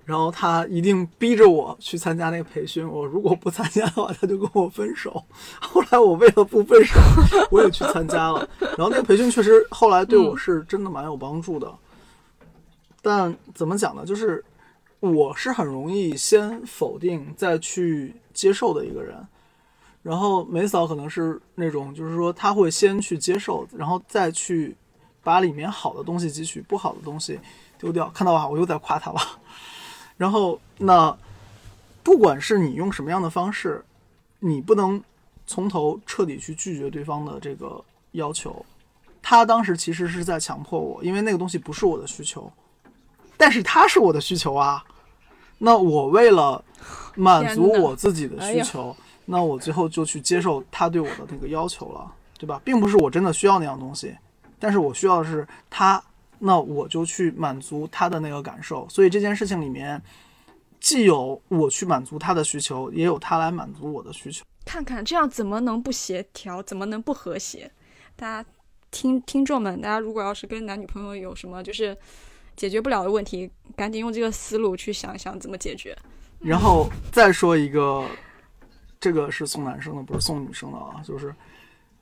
[0.07, 2.87] 然后他一定逼着我去参加那个培训。
[2.87, 5.21] 我如果不参加的话，他就跟我分手。
[5.59, 6.97] 后来我为了不分手，
[7.51, 8.47] 我也去参加了。
[8.59, 11.69] 然后那个培训确实后来对我是真的蛮有帮助的。
[13.01, 14.05] 但怎么讲呢？
[14.05, 14.43] 就是
[15.01, 19.15] 我是很容易先否定再去接受的一个人。
[20.03, 24.73] 然后梅嫂可能是那种，就是说他会先去接受，然后再去
[25.21, 27.37] 把里面好的东西汲取，不好的东西
[27.77, 28.09] 丢掉。
[28.13, 29.19] 看到吧，我又在夸他了。
[30.17, 31.15] 然后那
[32.03, 33.83] 不管是你用什么样的方式，
[34.39, 35.01] 你不能
[35.45, 38.65] 从头彻底去拒绝对方的这个要求。
[39.21, 42.51] 他当时其实是在强迫我，因为那个东西不是我的需求，
[43.35, 44.83] 但是他是我的需求啊。
[45.57, 46.63] 那我为了
[47.15, 52.61] 满足我自己的需求，那我最后就去接受他对我的那个要求了，对吧？
[52.63, 54.15] 并不是我真的需要那样东西，
[54.59, 56.01] 但是我需要的是他，
[56.39, 58.87] 那我就去满足他的那个感受。
[58.89, 60.01] 所以这件事情里面，
[60.79, 64.45] 既有我去满足他的需求，也有他来满足我的需求。
[64.65, 67.71] 看看这样怎么能不协调，怎么能不和谐？
[68.15, 68.49] 大家
[68.91, 71.95] 听听众们，大家如果要是跟男女朋友有什么就是
[72.55, 75.97] 解决不了的问题，赶紧用这个思路去想一想怎么解决。
[76.39, 78.05] 然后再说一个，
[78.99, 81.33] 这个是送男生的，不是送女生的啊，就是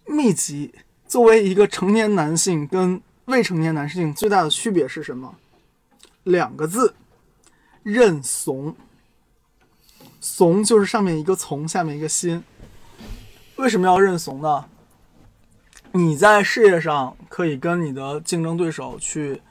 [0.05, 0.73] 秘籍。
[1.07, 5.35] 作为一个成年男性跟未成年男性最大的区别是什么？
[6.23, 6.95] 两个字：
[7.83, 8.75] 认怂。
[10.21, 12.43] 怂就是上面一个从，下面一个心。
[13.57, 14.65] 为什么要认怂呢？
[15.91, 19.41] 你在事业上可以跟你的竞争对手去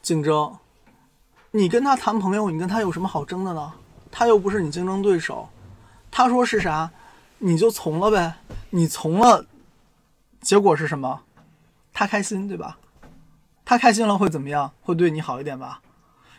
[0.00, 0.56] 竞争，
[1.50, 3.72] 你跟他谈朋友，你跟他有什么好争的呢？
[4.10, 5.48] 他又不是你竞争对手，
[6.10, 6.90] 他说是啥，
[7.38, 8.36] 你就从了呗。
[8.70, 9.44] 你从了，
[10.40, 11.20] 结果是什么？
[11.92, 12.78] 他开心，对吧？
[13.66, 14.70] 他开心了会怎么样？
[14.80, 15.80] 会对你好一点吧？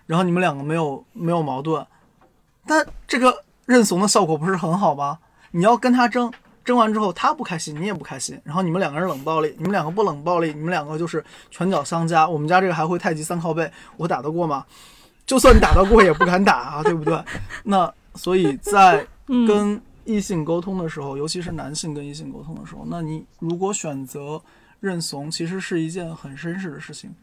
[0.08, 1.86] 然后你们两个没有没有矛盾，
[2.66, 5.20] 但这个认怂的效果不是很好吗？
[5.52, 6.32] 你要跟他争，
[6.64, 12.26] 争完之后他不开心，你也不开心，然后你们两个人冷暴力，你们两个不冷暴力，你们两个就是拳脚相加。
[12.26, 14.66] 我们家这个还会太极三靠背，我打得过吗？
[15.26, 17.22] 就算打得过也不敢打啊， 对不对？
[17.64, 24.42] 那所以在跟异性沟通的时候，尤其是男性跟异性沟通的时候，那你如果选择
[24.80, 27.14] 认怂，其实是一件很绅士的事情。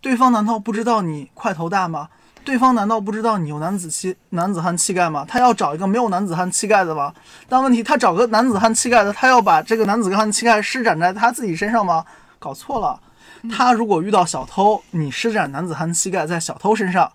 [0.00, 2.08] 对方难道不知道你块头大吗？
[2.44, 5.24] 对方难道不知道你有男子气男子汉气概吗？
[5.28, 7.14] 他要找一个没有男子汉气概的吗？
[7.48, 12.04] 但问题他找个男子汉气概的，他要把这个男子汉气概施展在他自己身上吗？
[12.40, 13.00] 搞错了。
[13.48, 17.10] 他如果遇到小偷，你施展男子汉气概在小偷身上，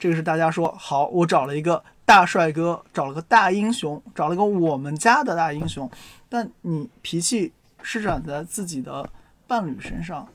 [0.00, 5.88] 这个是大家说好，我找了一个大帅哥，找了个大英雄，找了个我们家的大英雄，
[6.28, 7.52] 但你脾气
[7.82, 9.08] 施展在自己的
[9.52, 10.26] 伴侣身上，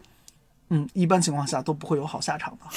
[0.70, 2.68] 嗯，一般情况下都不会有好下场的。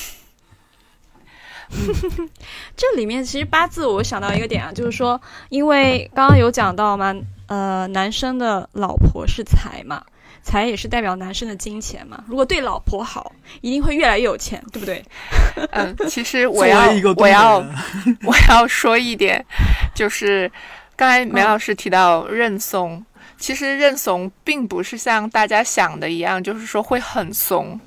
[2.75, 7.15] 这里面其实八字我想到一个点啊，就是说，因为刚刚有讲到嘛，
[7.47, 10.03] 呃，男生的老婆是财嘛，
[10.43, 12.25] 财也是代表男生的金钱嘛。
[12.27, 15.05] 如果对老婆好，一定会越来越有钱，对不对？
[15.73, 17.59] 嗯，其实我要一个我要，
[18.25, 19.45] 我要说一点，
[19.95, 20.51] 就是
[20.97, 23.05] 刚才梅老师提到认怂，
[23.41, 27.81] 其实认怂并不是像大家想的一样，就是说会很怂。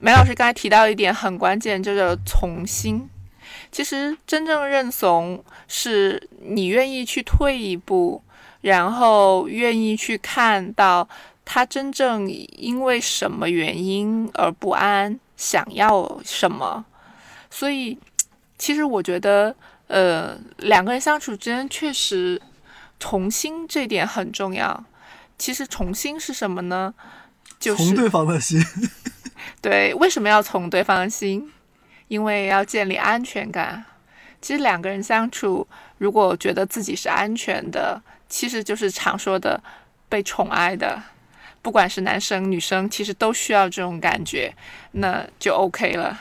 [0.00, 3.08] 梅老师刚才提到一点很关键，就是从心。
[3.70, 8.22] 其实真正认怂，是你愿意去退一步，
[8.62, 11.06] 然后愿意去看到
[11.44, 16.84] 他真正因为什么原因而不安，想要什么。
[17.50, 17.98] 所以，
[18.58, 19.54] 其实我觉得，
[19.88, 22.40] 呃，两个人相处之间确实
[22.98, 24.84] 重新这点很重要。
[25.38, 26.94] 其实重新是什么呢？
[27.58, 28.62] 就是从对方的心，
[29.62, 31.50] 对，为什么要从对方的心？
[32.08, 33.84] 因为要建立安全感。
[34.40, 35.66] 其实两个人相处，
[35.98, 39.62] 如果觉得自己是安全的，其实就是常说的
[40.08, 41.02] 被宠爱的。
[41.62, 44.54] 不管是男生女生，其实都需要这种感觉，
[44.92, 46.20] 那就 OK 了。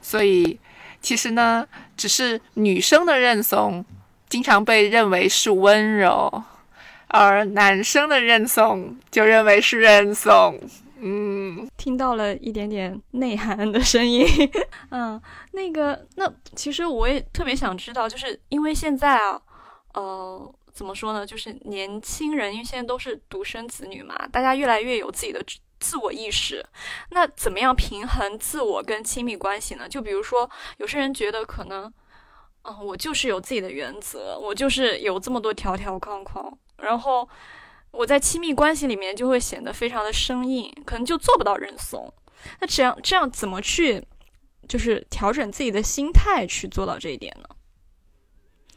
[0.00, 0.60] 所以
[1.02, 1.66] 其实呢，
[1.96, 3.84] 只是女生的认怂，
[4.28, 6.42] 经常被认为是温柔，
[7.08, 10.58] 而男生的认怂就认为是认怂。
[11.00, 14.26] 嗯，听到了一点点内涵的声音。
[14.90, 15.20] 嗯，
[15.52, 19.40] 那个，那其实我也特别想知道，就是因为现在啊，
[19.94, 21.24] 呃，怎么说呢？
[21.24, 25.40] 就是年轻人，因为现在都是独生子女嘛，大家越来越有自己的
[25.78, 26.66] 自我意识。
[27.10, 29.88] 那怎么样平衡自我跟亲密关系呢？
[29.88, 31.92] 就比如说，有些人觉得可能，
[32.68, 37.28] 嗯，我就是有自己的原则，我就是有这么多条条框框，然后。
[37.90, 42.12] 我在亲密关系里面就会显得非常的生硬，可能就做不到认怂。
[42.60, 44.06] 那这样这样怎么去，
[44.68, 47.48] 就是调整自己的心态去做到这一点呢？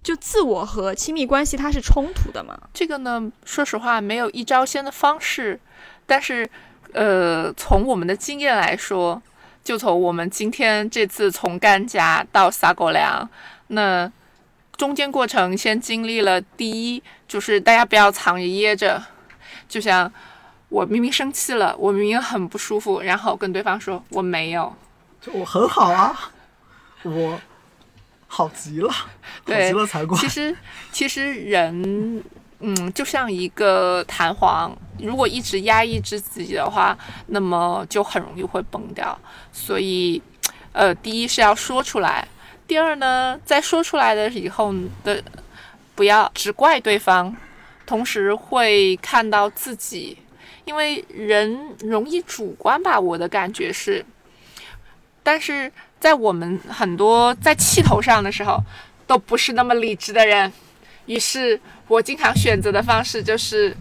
[0.01, 2.58] 就自我和亲密关系它是冲突的嘛？
[2.73, 5.60] 这个呢，说实话没有一招鲜的方式，
[6.06, 6.49] 但是，
[6.93, 9.21] 呃，从我们的经验来说，
[9.62, 13.30] 就从我们今天这次从甘家到撒狗粮，
[13.71, 14.12] 那。
[14.77, 18.99] 中间过程先经历了第一，就是大家不要藏着掖着，
[19.69, 20.12] 就像
[20.69, 24.75] 我明明生气了，我明明很不舒服，然后跟对方说我没有，
[25.21, 26.31] 就我很好啊，
[27.03, 27.39] 我
[28.25, 29.07] 好极了，好
[29.45, 30.17] 极了才怪。
[30.17, 30.57] 其实
[30.91, 32.23] 其实人，
[32.62, 39.15] 嗯，就像一个弹簧，如果一直压抑着自己的话，那么就很容易会崩掉。
[39.51, 40.19] 所以，
[40.71, 42.27] 呃，第一是要说出来。
[42.71, 45.21] 第二呢，在说出来的以后的，
[45.93, 47.36] 不要只怪对方，
[47.86, 50.17] 同时会看到自己，
[50.63, 54.05] 因为人容易主观吧，我的感觉是。
[55.21, 58.57] 但是在我们很多在气头上的时候，
[59.05, 60.49] 都不是那么理智的人，
[61.07, 63.75] 于是我经常选择的方式就是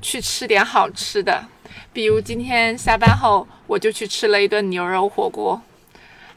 [0.00, 1.44] 去吃点好吃的，
[1.92, 5.60] 比如今天下班后，我就去吃了一顿牛肉火锅。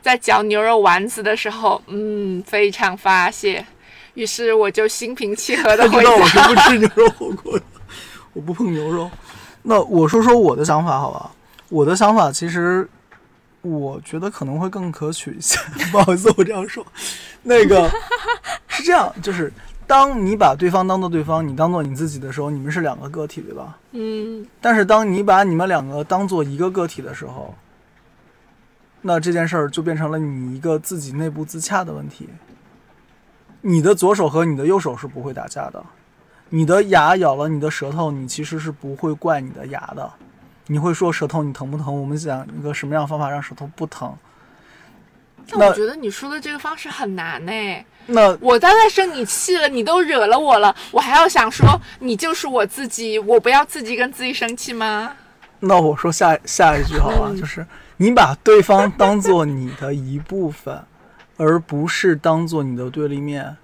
[0.01, 3.65] 在嚼牛肉丸子的时候，嗯，非常发泄，
[4.13, 6.11] 于是我就心平气和的回家。
[6.11, 7.65] 我是不吃牛肉火锅的，
[8.33, 9.09] 我不碰牛肉。
[9.61, 11.31] 那我说说我的想法好吧？
[11.67, 12.87] 我的想法其实，
[13.61, 15.59] 我觉得可能会更可取一些。
[15.91, 16.85] 不好意思，我这样说。
[17.43, 17.89] 那个
[18.67, 19.51] 是这样，就是
[19.85, 23.77] 当你把对方当做对方，你当做你自己的时候，你们是两个个体，对吧？
[23.91, 24.45] 嗯。
[24.61, 27.53] 但是当你把你们两个当做一个个体的时候，
[29.01, 32.29] 那这件事儿就变成了你一个自己内部自洽的问题。
[33.61, 35.83] 你的左手和你的右手是不会打架的，
[36.49, 40.09] 你的牙咬了你的舌头，你其实是不会怪你的牙的，
[40.67, 42.01] 你会说舌头你疼不疼？
[42.01, 44.15] 我们想一个什么样的方法让舌头不疼？
[45.51, 47.51] 那我觉得你说的这个方式很难呢。
[48.05, 51.67] 那我刚才生你气了，你都惹了我了，我还要想说
[51.99, 55.11] 你就是我自己，我不要自己跟自己生气吗？
[55.59, 57.65] 那我说下下一句好吧，就是。
[58.01, 60.81] 你把对方当做你的一部分，
[61.35, 63.57] 而不是当做你的对立面。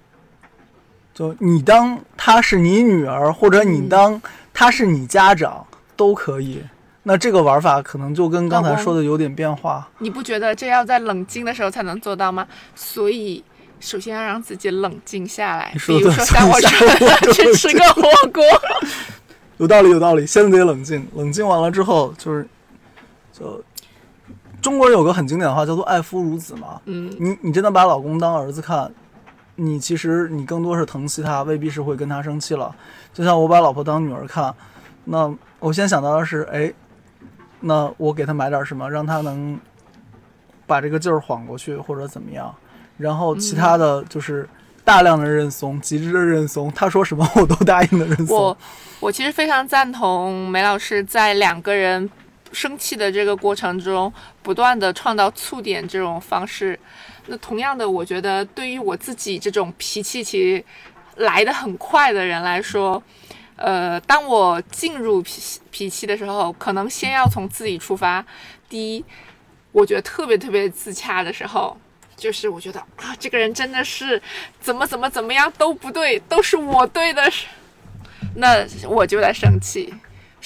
[1.14, 4.20] 就你当他是你女儿，或者你当
[4.52, 6.62] 他是你家长都可以。
[7.04, 9.88] 那这个玩法可能就跟刚才说的有点变化。
[10.00, 12.46] 你不觉得这要在冷静的时候才能做到吗？
[12.74, 13.42] 所以
[13.80, 15.74] 首先要让自己冷静下来。
[15.86, 16.60] 比如说像我
[17.32, 18.02] 去吃个火
[18.34, 18.44] 锅。
[19.56, 20.26] 有道理，有道理。
[20.26, 22.46] 先得冷静，冷静完了之后就是
[23.32, 23.64] 就。
[24.66, 26.80] 中国人有个很经典的话，叫做“爱夫如子”嘛。
[26.86, 28.92] 嗯，你你真的把老公当儿子看，
[29.54, 32.74] 你其实你更多是疼惜他，未必是会跟他生气了。
[33.14, 34.52] 就像我把老婆当女儿看，
[35.04, 36.72] 那我先想到的是，哎，
[37.60, 39.56] 那我给他买点什么，让他能
[40.66, 42.52] 把这个劲儿缓过去，或者怎么样。
[42.98, 44.48] 然后其他的就是
[44.84, 48.36] 大量的认怂，极致的认怂，他说什么我都答应的认怂。
[48.36, 48.58] 我
[48.98, 52.10] 我其实非常赞同梅老师在两个人。
[52.52, 56.78] 生气的这个过程中，不断的创造触点这种方式，
[57.26, 60.64] 那同样的，我觉得对于我自己这种脾气其实
[61.16, 63.02] 来的很快的人来说，
[63.56, 68.24] 呃，当我进入脾脾气的时候，可能先要从自己出发。
[68.68, 69.04] 第一，
[69.72, 71.76] 我觉得特别特别自洽的时候，
[72.16, 74.20] 就是我觉得啊，这个人真的是
[74.60, 77.30] 怎么怎么怎么样都不对，都是我对的，
[78.36, 79.92] 那我就在生气。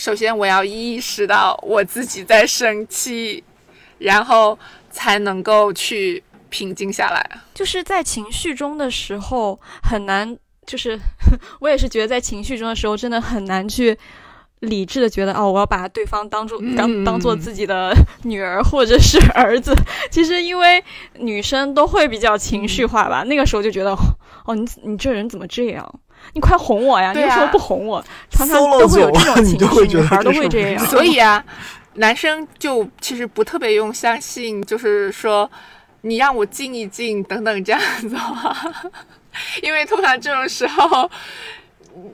[0.01, 3.45] 首先，我要意识到我自己在生气，
[3.99, 4.59] 然后
[4.91, 7.23] 才能够去平静下来。
[7.53, 10.35] 就是在情绪中的时候很难，
[10.67, 10.99] 就是
[11.61, 13.95] 我也是觉得在情绪中的时候真的很难去
[14.61, 19.75] 理智的觉得哦，我要把对方当做当当做自己的女儿或者是儿子。
[20.11, 20.83] 其实因为
[21.19, 23.91] 女生都会比较情绪化吧，那个时候就觉得
[24.47, 26.01] 哦，你你这人怎么这样？
[26.33, 27.13] 你快哄我呀！
[27.13, 28.05] 你为什么不哄我？
[28.31, 30.83] 常常都会有这种情绪，女孩都会这样。
[30.87, 31.45] 所以啊，
[31.95, 35.51] 男生就其实不特别用相信，就是说
[36.03, 38.57] 你让我静一静等等这样子话，
[39.63, 41.11] 因为通常这种时候，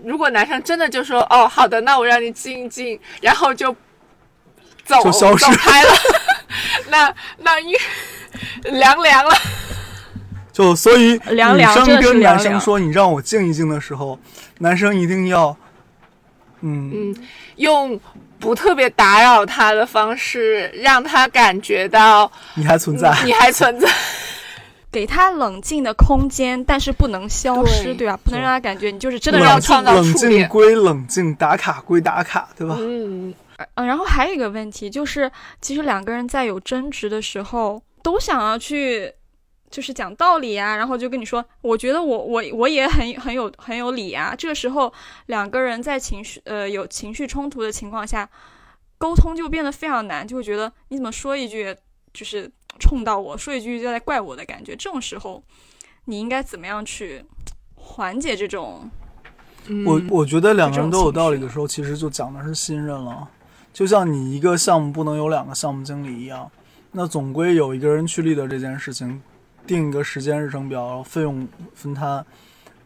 [0.03, 3.71] 如果男生真的就说哦好的，那我让你静一静，然后就
[4.85, 5.91] 走就消失走开了，
[6.89, 7.75] 那那因
[8.65, 9.35] 凉凉了。
[10.57, 14.19] 就所以女生凉凉真的是跟男生说你让我静一静的时候，
[14.61, 15.55] 男生一定要，
[16.63, 17.17] 嗯，嗯，
[17.57, 18.01] 用
[18.39, 23.15] 不特别打扰他的方式，让他感觉到你还存在。
[23.27, 23.87] 你还存在。
[24.91, 28.19] 给他冷静的空间，但是不能消失，对对吧？
[28.25, 32.75] 不能让他感觉你就是真的要让创造冷静归冷静，打卡归打卡，对吧？
[32.81, 33.35] 嗯，
[33.75, 35.31] 嗯，然后还有一个问题就是，
[35.61, 39.13] 其实两个人在有争执的时候，都想要去，
[39.77, 44.35] 就是讲道理啊，然后就跟你说，我觉得我我我也很很有很有理啊。
[44.35, 44.91] 这个时候，
[45.27, 48.27] 两个人在情绪呃有情绪冲突的情况下，
[48.97, 51.77] 沟通就变得非常难，就会觉得你怎么说一句
[52.14, 54.74] 就是冲到我，说一句就在怪我的感觉。
[54.74, 55.45] 这种时候，
[56.07, 57.22] 你应该怎么样去
[57.74, 58.91] 缓解这种？
[59.85, 63.29] 我嗯我觉得两个人都有道理的时候，其实就讲的是信任了。
[63.74, 66.51] 就像你一个项目不能有两个项目经理一样，
[66.93, 69.20] 那总归有一个人去 lead 这件事情，
[69.67, 72.25] 定一个时间日程表，然后费用分摊，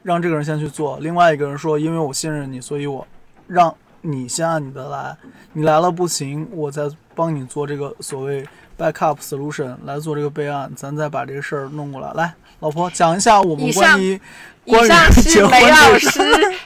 [0.02, 0.98] 让这个人先去做。
[1.00, 3.06] 另外一个人说，因为我信任你，所以我
[3.46, 5.16] 让你先按你的来。
[5.52, 8.46] 你来了不行，我再帮你做这个所谓
[8.78, 12.12] backup solution 来做这个备案，咱再把这个事儿弄过来。
[12.14, 14.20] 来，老婆讲一下我们关于
[14.64, 16.20] 以关于上结是婚梅老师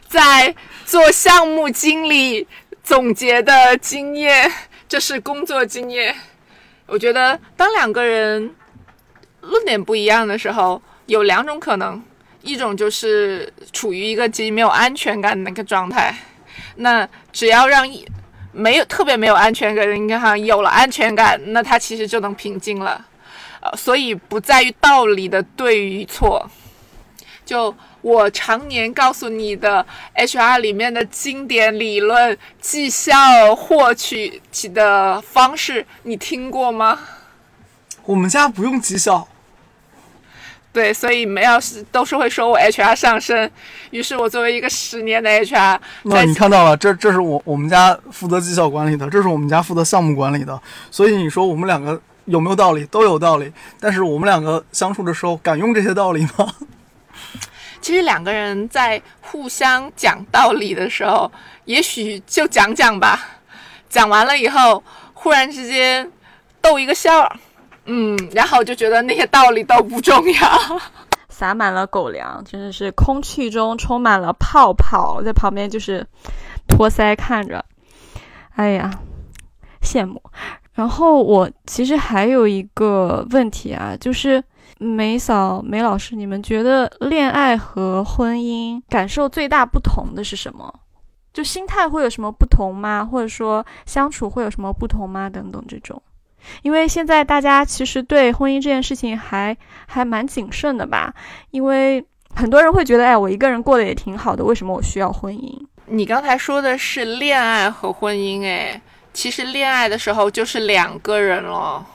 [0.06, 0.54] 在
[0.84, 2.46] 做项目经理
[2.82, 4.50] 总结的经验，
[4.86, 6.14] 这是工作经验。
[6.86, 8.54] 我觉得，当两个人
[9.44, 12.02] 论点不一样的时候，有两种可能，
[12.42, 16.14] 一种就是处于一个极没有安全感的那个状态。
[16.76, 18.06] 那只要让一
[18.52, 23.04] 没有特别没有安全感的人，哈有了安全感，那他其实就能平静了。
[23.60, 26.48] 呃，所以不在于道理的对与错，
[27.44, 29.84] 就我常年告诉你的
[30.14, 36.98] HR 里面的经典理论绩效获取起的方式，你听过吗？
[38.04, 39.26] 我们家不用绩效，
[40.74, 43.48] 对，所以没有是都是会说我 HR 上升。
[43.92, 50.60] 于是我作为一个十年的 HR，那你看到了，这这是我我们家负责绩效管理的，这是我们家负责项目管理的，
[50.90, 52.84] 所以你说我们两个有没有道理？
[52.86, 56.52] 都有道理，但是我们两个相处的时候敢用这些道理吗？
[57.80, 61.30] 其实两个人在互相讲道理的时候，
[61.66, 63.20] 也许就讲讲吧，
[63.88, 66.10] 讲完了以后，忽然之间
[66.60, 67.36] 逗一个笑儿，
[67.86, 70.80] 嗯，然后我就觉得那些道理都不重要。
[71.28, 76.06] 撒满了狗粮，真的是空气中充满了泡泡，在旁边就是
[76.68, 77.64] 托腮看着，
[78.54, 78.90] 哎呀，
[79.82, 80.22] 羡慕。
[80.74, 84.42] 然后我其实还有一个问题啊，就是
[84.78, 90.72] 梅嫂、梅老师，你们觉得恋爱和婚姻感受最大不同的是什么？
[91.32, 93.04] 就心态会有什么不同吗？
[93.04, 95.28] 或者说相处会有什么不同吗？
[95.28, 96.00] 等等这种。
[96.62, 101.14] 因为现在大家其实对婚姻这件事情还还蛮谨慎的吧，
[101.50, 105.66] 因为很多人会觉得，哎，我一个人过得也挺好的，为什么我需要婚姻？
[105.86, 108.80] 你刚才说的是恋爱和婚姻，哎，
[109.12, 111.86] 其实恋爱的时候就是两个人了。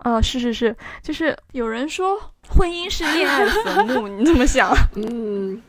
[0.00, 4.72] 哦，是是是，就是有人说婚姻是恋爱的坟墓， 你怎么想？
[4.94, 5.60] 嗯，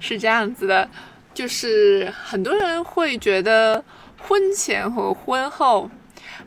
[0.00, 0.88] 是这样子的，
[1.32, 3.82] 就是很多人会觉得
[4.18, 5.88] 婚前和婚后，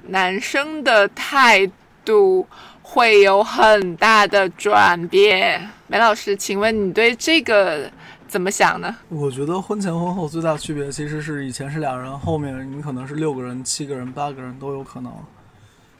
[0.07, 1.69] 男生的态
[2.03, 2.47] 度
[2.81, 5.69] 会有很大的转变。
[5.87, 7.89] 梅老师，请问你对这个
[8.27, 8.95] 怎么想呢？
[9.09, 15.11] 我觉得婚前婚后最大区别其实是以前是俩人，后面你可能是六个人、七个人、八个人都有可能，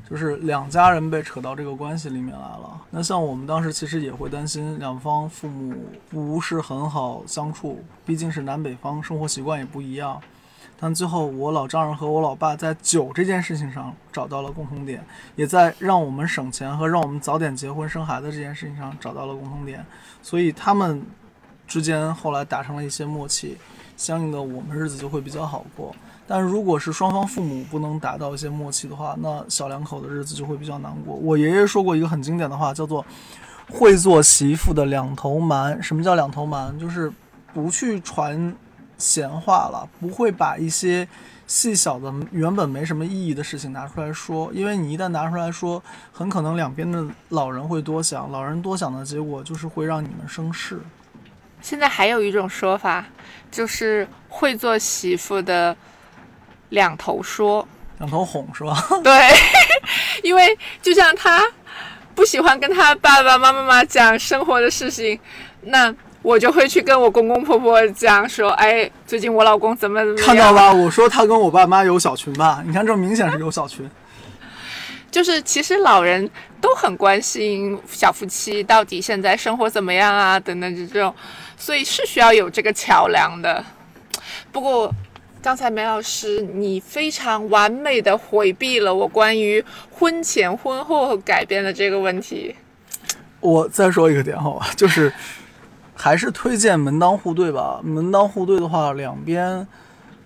[0.10, 2.82] 就是两家人被扯到这个关系里面来了。
[2.89, 5.76] 那像我们当时其实也会担心两方父母
[6.10, 10.22] 不是很好相处，毕竟是南北方，生活习惯也不一样。
[10.84, 15.05] 但最后，我老丈人和我老爸在酒这件事情上找到了共同点，
[15.36, 19.86] 也在让我们省钱和让我们早点结婚生孩子这件事情上找到了共同点，
[20.23, 21.05] 所以他们
[21.67, 23.55] 之间后来达成了一些默契，
[23.95, 25.95] 相应的我们日子就会比较好过。
[26.27, 31.13] 但如果是双方父母不能达到一些默契的话，那小两口的日子就会比较难过。
[31.13, 33.05] 我爷爷说过一个很经典的话，叫做
[33.69, 35.77] “会做媳妇的两头瞒”。
[35.84, 36.77] 什么叫两头瞒？
[36.79, 37.11] 就是
[37.53, 38.55] 不去传
[39.02, 41.08] 闲话了，不会把一些
[41.47, 45.82] 细小的原本没什么意义的事情拿出来说，因为你一旦拿出来说，
[46.14, 50.80] 很可能两边的老人会多想，老人多想的结果就是会让你们生事。
[51.62, 53.06] 现在还有一种说法，
[53.52, 55.76] 就是会做媳妇的
[56.70, 57.68] 两头说。
[57.97, 58.76] 两头哄是吧？
[59.04, 59.14] 对，
[60.24, 61.43] 因为就像他
[62.16, 65.20] 不喜欢跟他爸爸妈妈讲生活的事情，
[65.62, 70.26] 那我就会去跟我公公婆婆讲说，哎，最近我老公怎么怎么样。
[70.26, 72.63] 看到吧，我说他跟我爸妈有小群吧？
[72.65, 73.89] 你看这明显是有小群。
[75.11, 76.30] 就是其实老人
[76.61, 81.13] 都很关心小夫妻到底现在生活怎么样啊，等等这种，
[81.57, 83.61] 所以是需要有这个桥梁的。
[84.53, 84.89] 不过
[85.41, 92.55] 刚才梅老师你非常完美的回避了我关于婚前婚后改变的这个问题。
[93.41, 95.11] 我再说一个点好吧，就是
[95.95, 97.79] 还是推荐门当户对吧。
[97.83, 99.67] 门当户对的话，两边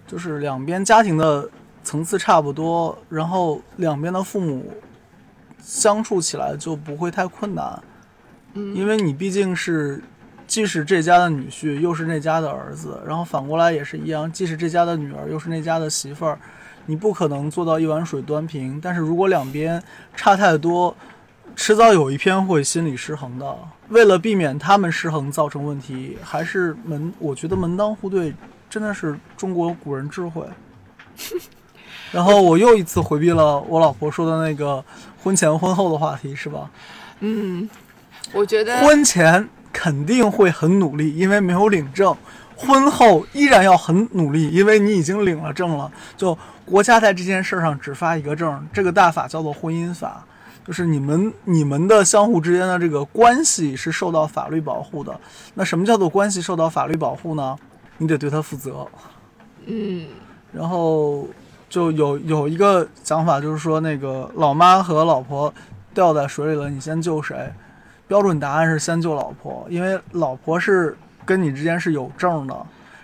[0.07, 1.49] 就是两边家庭的
[1.83, 4.73] 层次差不多，然后两边的父母
[5.61, 7.81] 相处起来就不会太困难。
[8.53, 10.01] 嗯，因为你毕竟是
[10.47, 16.39] 既是这家的女婿，又是那家的儿子，然后反过来也是一样，既是这家的女儿，又是那家的媳妇儿，
[16.85, 18.79] 你不可能做到一碗水端平。
[18.79, 19.81] 但是如果两边
[20.15, 20.95] 差太多，
[21.55, 23.57] 迟早有一篇会心理失衡的。
[23.89, 28.33] 为了避免他们失衡造成问题，还是门，我觉得门当户对
[28.69, 30.45] 真的是中国古人智慧。
[32.11, 34.83] 然后我又一次回避了我老婆说的那个
[35.23, 36.69] 婚前婚后的话题，是吧？
[37.21, 37.69] 嗯，
[38.33, 42.13] 我觉得婚前肯定会很努力，因为没有领证；
[42.55, 45.91] 婚后依然要很努力，因为你已经领了证了。
[46.17, 50.25] 就国家在这件事上只发一个证，这个大法叫做婚姻法，
[50.65, 55.17] 就是你们你们的相互之间的这个关系是受到法律保护的。
[55.53, 57.55] 那什么叫做关系受到法律保护呢？
[57.97, 58.85] 你得对他负责。
[59.67, 60.07] 嗯
[60.51, 61.27] 然后
[61.69, 65.53] 就有有一个讲法，就是说那个老妈和老婆
[65.93, 67.51] 掉在水里了，你先救谁？
[68.07, 72.55] 标准答案是先救老婆，因为老婆是跟你之间是有证的，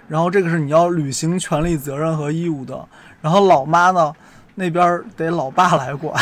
[0.07, 2.87] 然后这个是你要履行权利、责任和义务的。
[3.21, 4.13] 然后老妈呢，
[4.55, 6.15] 那边得老爸来管，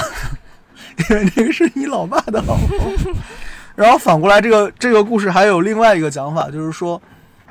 [1.10, 3.14] 因为这个是你老爸的老公。
[3.76, 7.02] 然后反过来，这个这个故事还有另外一个讲法，就是说，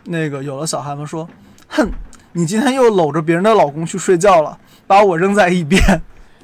[0.05, 1.29] 那个有的小孩们说，
[1.69, 1.91] 哼。
[2.33, 5.81] 你今天又搂着别人的老公去睡觉了，把我扔在一边，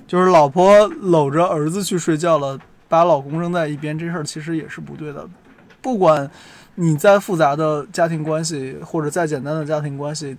[0.08, 5.28] 就是老婆搂着儿子去睡觉了，把老公扔在一边，这事儿其实也是不对的。
[5.82, 6.28] 不管
[6.76, 10.36] 你再复杂的家庭关系，或者再简单的家庭关系，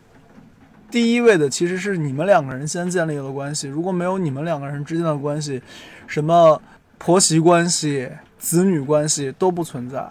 [0.89, 3.67] 第一位的其实是你们两个人先建立了关系。
[3.67, 5.61] 如果没有你们两个人之间的关系，
[6.07, 6.61] 什么
[6.97, 10.07] 婆媳关系、子女关系都不存在。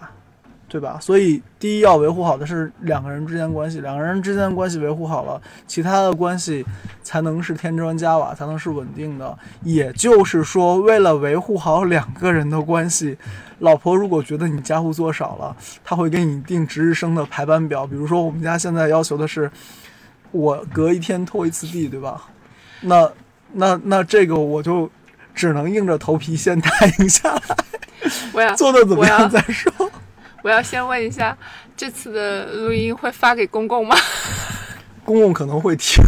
[0.67, 0.97] 对吧？
[0.99, 6.65] 所以第一要维护好的是两个人之间关系，两个人之间关系维护好了，其他的关系
[7.01, 9.37] 才能是添砖加瓦，才能是稳定的。
[9.63, 13.15] 也就是说，为了维护好两个人的关系，
[13.59, 17.87] 老婆如果觉得你家务做少了，她会给你定值日生的排班表。
[17.87, 19.49] 比如说，我们家现在要求的是，
[20.31, 22.21] 我隔一天拖一次地，对吧？
[22.81, 23.09] 那
[23.53, 24.89] 那那这个我就
[25.35, 27.41] 只能硬着头皮先答应下来，
[28.31, 29.71] 我要做的怎么样再说。
[30.41, 31.37] 我要先问一下，
[31.75, 33.95] 这次的录音会发给公公吗？
[35.03, 36.03] 公公可能会听。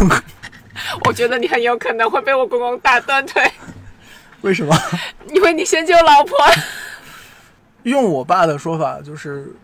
[1.06, 3.44] 我觉得你很有可能会被我公公打断腿。
[4.42, 4.76] 为什么？
[5.34, 6.38] 因为你先救老婆。
[7.84, 9.56] 用我爸的说法就是，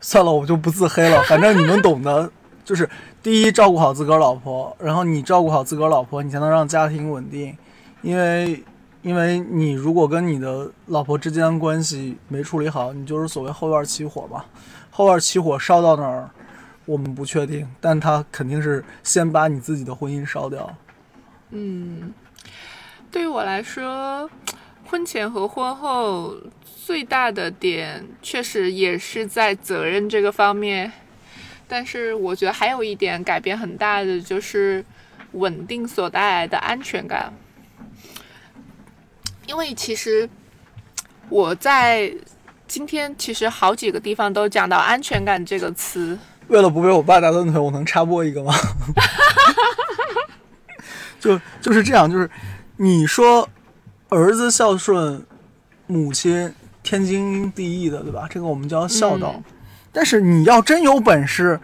[0.00, 1.22] 算了，我就不自黑了。
[1.24, 2.28] 反正你们懂的，
[2.64, 2.88] 就是
[3.22, 7.56] 第一照顾好自个儿老婆，然后你照顾好自个儿老婆，你才能让家庭稳定，
[8.02, 8.62] 因为。
[9.02, 14.44] 因为你如果跟你的老婆之间关系没处理好，你就是所谓后院起火嘛。
[14.90, 16.28] 后院起火烧到哪儿，
[16.86, 20.76] 我们不确定，但他肯定是先把你自己的婚姻烧掉。
[21.50, 22.12] 嗯，
[23.12, 24.28] 对于我来说，
[24.86, 26.34] 婚前和婚后
[26.64, 30.90] 最大的点确实也是在责任这个方面，
[31.68, 34.84] 但是我觉得还有一点改变很大的就是
[35.34, 37.32] 稳定所带来的安全感。
[39.46, 40.28] 因为其实
[41.28, 42.12] 我在
[42.68, 46.18] 今天其实好几个地方都讲到安全感这个词。
[46.48, 48.54] 为了不被我爸打断腿，我能插播一个吗？
[51.20, 52.30] 就就是这样，就是
[52.76, 53.48] 你说
[54.08, 55.24] 儿子孝顺
[55.86, 58.26] 母亲天经地义的，对吧？
[58.30, 59.42] 这个我们叫孝道。
[59.92, 61.58] 但是你要真有本事。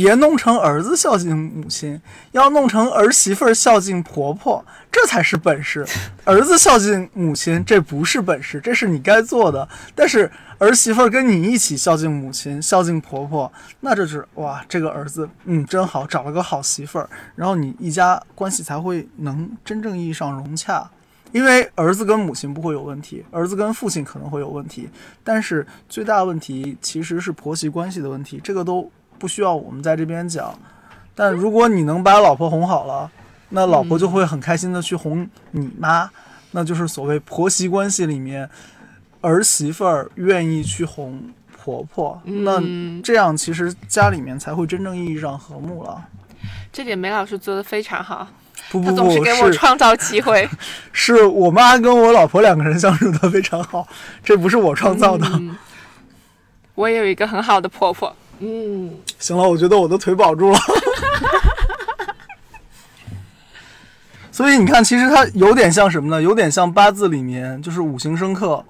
[0.00, 5.84] 别弄成儿子孝敬母亲，要弄成儿媳妇孝敬婆婆，这才是本事。
[6.22, 9.68] 儿子孝敬母亲，这不是本事，这是你该做的。
[9.96, 20.88] 但是儿媳妇跟你一起孝敬母亲、孝敬婆婆，那这是哇，这个儿子嗯真好，找了个好媳妇儿，然后你一家关系才会能真正意义上融洽。
[21.32, 24.88] 因为儿子跟母亲不会有问题，儿子跟父亲可能会有问题，
[25.24, 28.88] 但是最大问题其实是婆媳关系的问题，这个都。
[29.18, 30.58] 不需要我们在这边讲，
[31.14, 33.10] 但如果你能把老婆哄好了，
[33.50, 36.08] 那老婆就会很开心的去哄你妈，
[36.52, 38.48] 那就是所谓婆媳关系里面
[39.20, 41.20] 儿媳妇儿愿意去哄
[41.56, 42.62] 婆婆，那
[43.02, 46.02] 这样其实家里面才会真正意义上和睦了。
[46.72, 48.26] 这点梅老师做的非常好。
[48.70, 50.46] 不不不总是，给我创造机会。
[50.92, 53.86] 是我妈跟我老婆两个人相处的非常好，
[54.22, 55.26] 这不是我创造的。
[55.32, 55.56] 嗯
[56.74, 58.14] 我也有一个很好的婆婆。
[58.40, 60.58] 嗯，行了，我觉得我的腿保住了。
[64.30, 66.22] 所以你看，其实它有点像什么呢？
[66.22, 68.64] 有点像八字里面就是五行生克，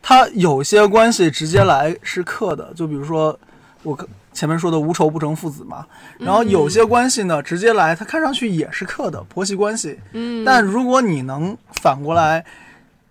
[0.00, 3.38] 它有些关系直接来是克的，就比如说
[3.82, 3.98] 我
[4.32, 5.86] 前面说的无仇不成父子嘛。
[6.18, 9.98] 然后有些关系呢，直接来它看上去也是克的婆媳关系。
[10.12, 12.42] 嗯，但如果你能反过来，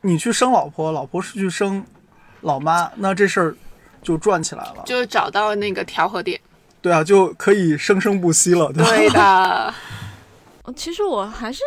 [0.02, 1.84] 你去生老婆，老婆是去生
[2.42, 3.56] 老妈，那这事儿
[4.02, 4.84] 就转起来了。
[4.86, 6.40] 就找到那个调和点。
[6.82, 8.90] 对啊，就可以生生不息了，对吧？
[8.90, 9.74] 对的，
[10.76, 11.62] 其实我还是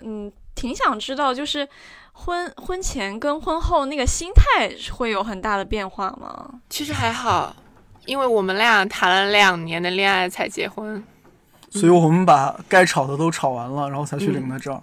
[0.00, 1.68] 嗯挺想知道，就是
[2.12, 6.48] 婚婚前跟婚后那个心态会有很大的变化吗？
[6.70, 7.54] 其实还好，
[8.06, 11.02] 因为我们俩谈了两年的恋爱才结婚。
[11.70, 14.80] 所以我们把该吵的都吵完了，然后才去领的证。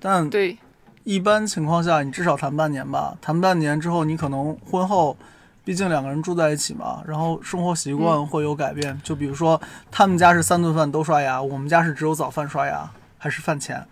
[0.00, 0.58] 但对，
[1.04, 3.16] 一般情况下，你至少谈半年吧。
[3.22, 5.16] 谈半年之后，你可能婚后，
[5.64, 9.00] 毕竟两个人住在一起嘛，然后生活习惯会有改变。
[9.02, 9.60] 就比如说，
[9.90, 13.82] 他们家是三顿饭都刷牙，我们家是只有早饭刷牙，还是饭前。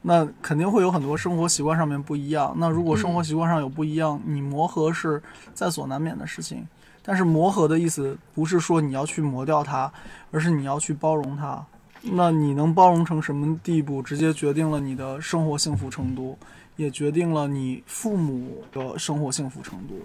[0.00, 2.54] 那肯定会有很多生活习惯上面不一样。
[2.56, 5.22] 那如果生活习惯上有不一样，你磨合是
[5.52, 6.66] 在所难免的事情。
[7.02, 9.92] 但是磨合的意思不是说你要去磨掉它，
[10.30, 11.62] 而是你要去包容它。
[12.00, 16.38] 那你能包容成什么地步，直接决定了你的生活幸福程度，
[16.76, 19.96] 也决定了你父母的生活幸福程度。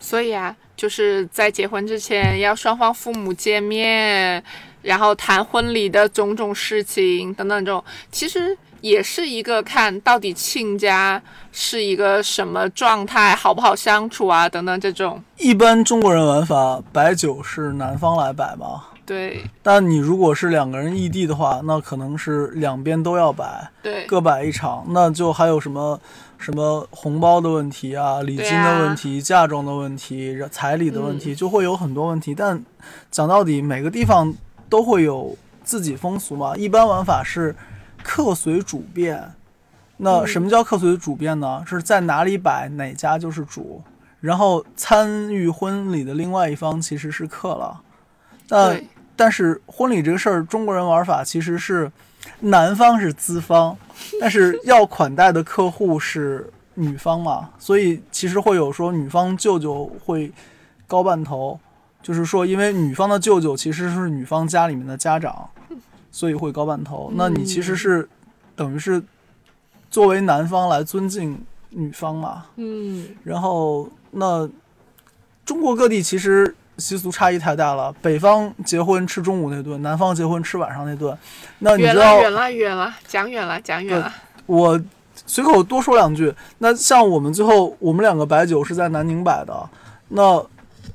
[0.00, 4.42] 所以啊，就是在结婚之前要双方父母见面，
[4.82, 11.22] 然后谈婚礼的种种事情等等这种，其实也是一个看到底亲家
[11.52, 15.22] 是一个什么状态，好不好相处啊等等这种。
[15.36, 18.84] 一般中国人玩法，摆酒是男方来摆嘛。
[19.04, 26.00] 对但你如果是两个人异地的话，那可能是两边都要摆，对各摆一场，那就还有什么
[26.40, 32.34] 什么红包的问题啊、礼金的问题、嫁妆的问题、彩礼的问题，就会有很多问题。
[32.34, 32.64] 但
[33.10, 34.34] 讲到底，每个地方
[34.68, 36.56] 都会有自己风俗嘛。
[36.56, 37.54] 一般玩法是
[38.02, 39.32] 客随主便。
[39.98, 41.62] 那嗯什么叫客随主便呢？
[41.66, 43.82] 是在哪里摆哪家就是主，
[44.20, 47.82] 然后参与婚礼的另外一方其实是客了。
[48.48, 48.82] 但
[49.14, 51.92] 但是婚礼这个事儿，中国人玩法其实是
[52.40, 53.76] 男方是资方，
[54.20, 60.32] 但是要款待的客户是女方嘛，所以其实会有说女方舅舅会
[60.86, 61.58] 高半头，
[62.02, 65.50] 就是说因为女方的舅舅其实是女方家里面的家长，
[66.10, 67.12] 所以会高半头。
[67.14, 68.08] 那你其实是
[68.56, 69.02] 等于是
[69.90, 71.38] 作为男方来尊敬
[71.68, 74.48] 女方嘛，嗯，然后那
[75.44, 81.16] 中国各地其实习俗差异太大了，北方结婚吃中午那顿，南方结婚吃晚上那顿。
[81.58, 84.12] 那你远知道了远了远了，讲远了讲远了。
[84.46, 84.80] 我
[85.26, 86.34] 随口多说两句。
[86.58, 89.68] 那像我们最后我们两个白酒是在南宁摆的，
[90.08, 90.44] 那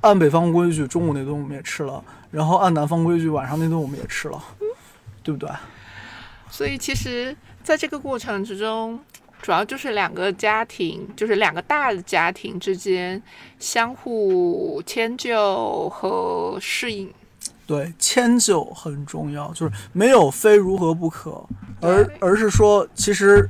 [0.01, 4.43] 按北方规矩，中午那顿我们也吃了，然后按南方规矩，晚上那顿我们也吃了，
[5.23, 5.49] 对不对？
[6.49, 8.99] 所以其实在这个过程之中，
[9.45, 13.21] 主要就是两个家庭，就是两个大的家庭之间
[13.59, 17.13] 相互迁就和适应。
[17.67, 21.45] 对，迁就很重要，就是没有非如何不可，
[21.79, 23.47] 而而是说，其实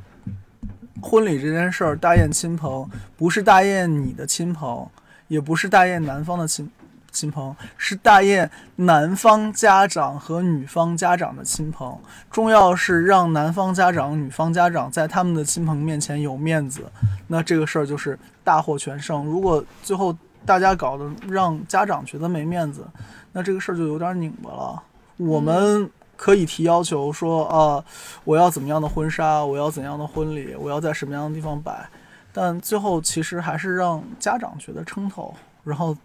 [1.02, 2.86] 婚礼这件事儿，大宴亲朋，
[3.16, 4.86] 不是大宴你的亲朋，
[5.30, 6.70] 也不是大宴男方的亲
[7.16, 11.97] 亲朋，是大宴男方家长和女方家长的亲朋。
[12.30, 16.84] 重要是让男方家长、女方家长在他们的亲朋面前有面子，
[17.28, 19.24] 那这个事儿就是大获全胜。
[19.24, 20.13] 如果最后
[20.45, 22.86] 大家搞得让家长觉得没面子，
[23.32, 24.84] 那这个事儿就有点拧巴了。
[25.16, 27.84] 我们可以提要求说啊，
[28.26, 31.88] 我要怎么样的婚纱，我要怎样的婚礼，我要在什么样的地方摆，
[32.34, 35.34] 但最后其实还是让家长觉得撑头。
[35.63, 35.97] 然后，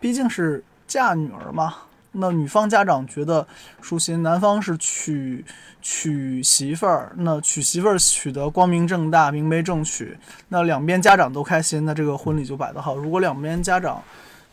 [0.00, 1.74] 毕竟是嫁女儿嘛，
[2.12, 3.46] 那女方家长觉得
[3.80, 5.44] 舒心，男方是娶
[5.82, 10.16] 娶媳妇儿，那娶媳妇儿娶得光明正大、明媒正娶，
[10.48, 12.96] 那两边家长都开心，那这个婚礼就摆得好。
[12.96, 14.02] 如果两边家长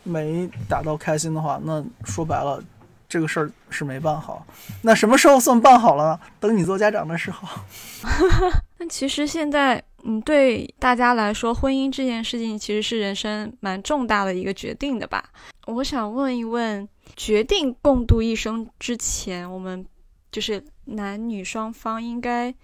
[0.02, 2.62] 没达到开心的话，那说白了，
[3.08, 4.46] 这个事儿是没办好。
[4.82, 6.20] 那什么时候算办好了呢？
[6.38, 7.48] 等你做家长的时候。
[8.78, 15.24] 那其实现在，嗯，对大家来说，婚姻这件事情其实是人生蛮重大的一个决定的吧？
[15.66, 19.84] 我想问一问，决定共度一生之前，我们
[20.30, 22.54] 就是男女双方应该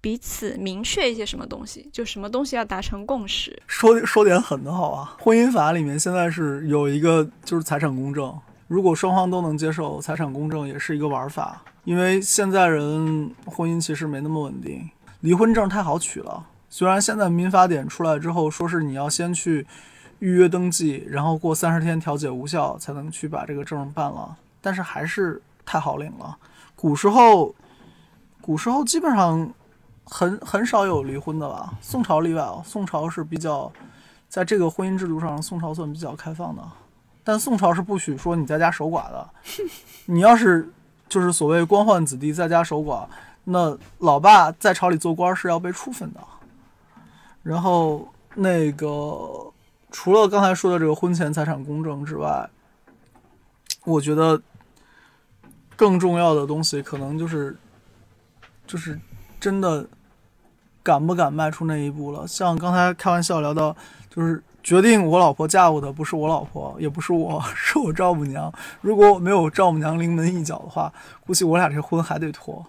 [0.00, 1.88] 彼此明确一些什么东西？
[1.92, 3.56] 就什么东西要达成共识？
[3.68, 8.36] 说说点狠的好啊，婚姻法里面现在是有一个就是财产公证，
[8.66, 11.62] 如果双方都能接受财产公证，也是一个玩法。
[11.84, 16.44] 因为现在人婚姻其实没那么稳定，离婚证太好取了。
[16.72, 19.66] 虽然现在民法典出来之后，说是你要先去
[20.20, 26.38] 预约登记，然后过三十天调解无效才能去把这个证办了，但是还是太好领了。
[26.76, 27.52] 古时候，
[28.40, 29.52] 古时候基本上
[30.04, 31.74] 很很少有离婚的吧？
[31.80, 33.70] 宋朝例外哦，宋朝是比较
[34.28, 36.62] 在这个婚姻制度上，宋朝算比较开放的。
[37.24, 39.28] 但宋朝是不许说你在家守寡的，
[40.06, 40.72] 你要是
[41.08, 43.04] 就是所谓官宦子弟在家守寡，
[43.44, 46.20] 那老爸在朝里做官是要被处分的。
[47.42, 49.50] 然后那个
[49.90, 52.48] 除了刚才说的这个婚前财产公证之外，
[53.84, 54.40] 我觉得
[55.74, 57.56] 更重要的东西可能就是
[58.66, 58.98] 就是
[59.40, 59.86] 真的
[60.82, 62.26] 敢不敢迈出那一步了。
[62.28, 63.74] 像刚才开玩笑聊到，
[64.08, 68.52] 就是决定我老婆嫁我的不是我老婆，也不是我， 是我丈母娘。
[68.82, 70.92] 如果我没有丈母娘临门一脚的话，
[71.26, 72.64] 估计我俩这婚还得拖。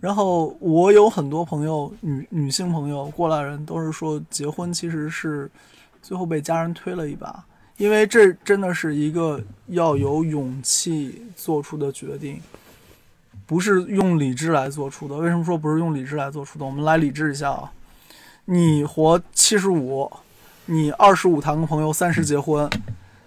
[0.00, 5.50] 然后我有很多朋友，女女性朋友过来人都是说，结婚其实是
[6.00, 7.44] 最后被家人推了一把，
[7.76, 12.40] 因为这真的是一个要有勇气做出的决定，
[13.44, 15.16] 不是用理智来做出的。
[15.16, 16.64] 为什么说不是用理智来做出的？
[16.64, 17.72] 我们来理智一下啊，
[18.44, 20.08] 你活七十五，
[20.66, 22.70] 你二十五谈个朋友，三十结婚，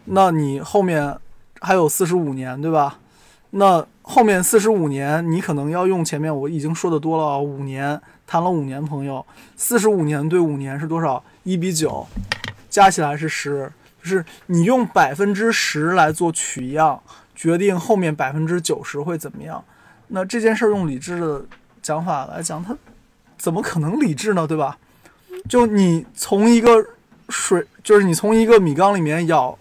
[0.05, 1.17] 那你后面
[1.59, 2.99] 还有四十五年，对吧？
[3.49, 11.23] 那后面四十五年，你可能要用前面我已经说的多了，五年谈了五年朋友，四十五年对五年是多少？
[11.43, 12.05] 一比九，
[12.69, 13.71] 加起来是十，
[14.03, 17.01] 就是你用百分之十来做取样，
[17.33, 19.63] 决定后面百分之九十会怎么样。
[20.09, 21.45] 那这件事儿用理智的
[21.81, 22.75] 讲法来讲，它
[23.37, 24.45] 怎么可能理智呢？
[24.45, 24.77] 对吧？
[25.47, 26.85] 就你从一个
[27.29, 29.57] 水，就是你从一个米缸里面舀。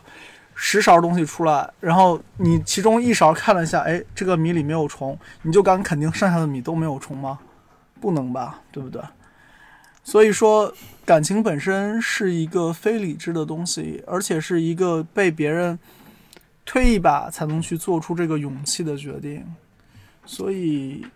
[0.62, 7.38] 十勺东西出来，然后你其中一勺看了一下，哎，这个米里没有虫，你就敢肯定剩下的米都没有虫吗？
[7.98, 9.00] 不能吧，对不对？
[10.04, 10.70] 所以说，
[11.06, 15.78] 感情本身是一个非理智的东西，而且是一个被别人
[16.66, 19.42] 推一把才能去做出这个勇气的决定。
[20.26, 21.06] 所以，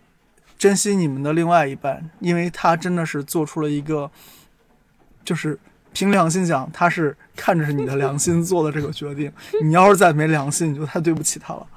[0.57, 4.09] 珍惜你们的另外一半，因为他真的是做出了一个，
[5.23, 5.59] 就是
[5.95, 7.17] 凭良心讲，他是。
[7.37, 9.29] 看着是你的良心做的这个决定，
[9.61, 11.67] 你要是再没良心，你就太对不起他了。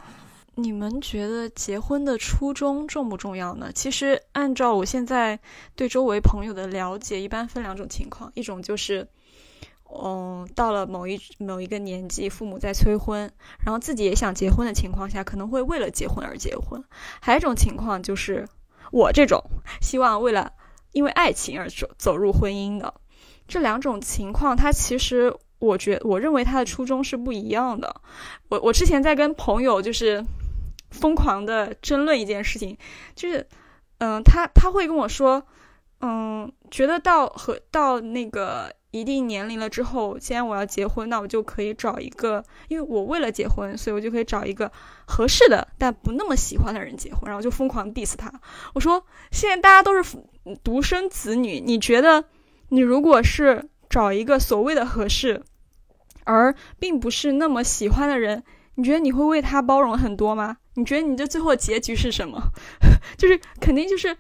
[0.54, 3.68] 你们觉得结婚的初衷重不重要呢？
[3.74, 5.36] 其实按照我现在
[5.74, 9.08] 对周围朋友的了解，一般分两种情况，一种就是，
[9.92, 13.28] 嗯，到了某一某一个年纪，父母在催婚，
[13.64, 16.80] 然后自己也想结婚的情况下，可能会为了结婚而结婚；
[17.20, 18.46] 还有一种情况就是
[18.92, 19.42] 我这种
[19.80, 20.52] 希望为了
[20.92, 22.94] 因为爱情而走走入婚姻的。
[23.48, 25.34] 这两种情况，它其实。
[25.60, 27.92] 我觉我认为他的初衷是不一样的。
[28.48, 30.24] 我我之前在跟朋友就是
[30.92, 32.78] 疯狂的争论一件事情，
[33.16, 33.44] 就是
[33.98, 35.42] 嗯，他他会跟我说，
[36.00, 44.70] 嗯，觉得到和到那个一定年龄了之后，既然我要结婚，那我就可以找一个，因为我为了结婚，所以我就可以找一个
[45.08, 48.32] 合适的但不那么喜欢的人结婚，然后就疯狂 diss 他。
[48.74, 50.16] 我说现在大家都是
[50.62, 52.24] 独生子女，你觉得
[52.68, 55.42] 你如果是找一个所谓的合适？
[56.24, 58.44] 而并不是那么喜欢的人，
[58.74, 60.58] 你觉得你会为他包容很多吗？
[60.74, 62.52] 你觉得你的最后结局是什么？
[63.16, 64.14] 就是肯定就是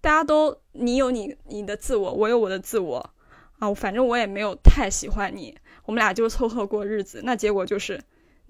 [0.00, 3.10] 大家都你有你你的自我，我有我的自我
[3.58, 7.20] 啊，反正我也没有太喜欢你，我们俩就凑合过日子。
[7.24, 8.00] 那结果就是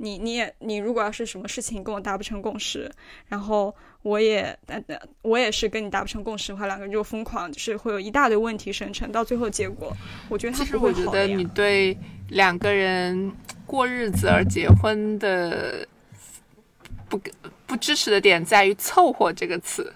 [0.00, 2.90] 你你也你如果要是什么事情跟我达不成共识，
[3.28, 3.74] 然后。
[4.02, 4.82] 我也，但
[5.20, 9.94] 我也是跟你达不成共识的话，两个人就疯狂，就是会有一大堆问题生成，到最后结果，
[10.30, 11.94] 我觉得其实我觉得你对
[12.30, 13.30] 两个人
[13.66, 15.86] 过日子而结婚的
[17.10, 17.20] 不
[17.66, 19.92] 不支持的点在于“凑合”这个词，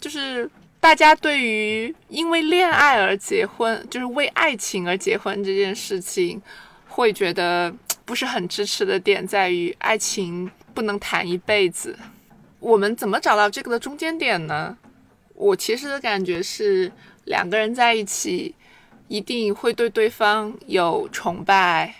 [0.00, 0.50] 就是
[0.80, 6.40] 大家对于因为恋爱而结婚，就是为爱情而结婚这件事情，
[6.88, 7.70] 会觉得
[8.04, 11.98] 不是很支持的点在于爱情不能谈一辈子。
[12.60, 14.76] 我们怎么找到这个的中间点呢？
[15.34, 16.90] 我其实的感觉是，
[17.24, 18.54] 两个人在一起，
[19.08, 21.94] 一定会对对方有崇拜，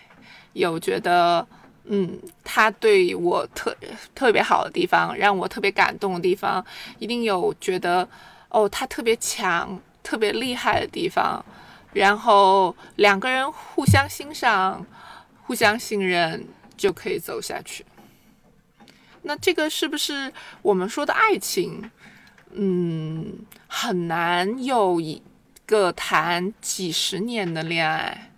[0.52, 1.46] 有觉得，
[1.84, 3.76] 嗯，他对我特
[4.14, 6.64] 特别好的地方，让我特别感动的地方，
[6.98, 8.09] 一定有觉得，
[8.48, 11.44] 哦，他特别强、特别厉害的地方，
[11.92, 14.86] 然后两个人互相欣赏、
[15.47, 17.84] 互相信任，就可以走下去。
[19.22, 21.90] 那这个是不是我们说的爱情？
[22.53, 25.22] 嗯，很难有一
[25.66, 28.30] 个谈几十年的恋爱，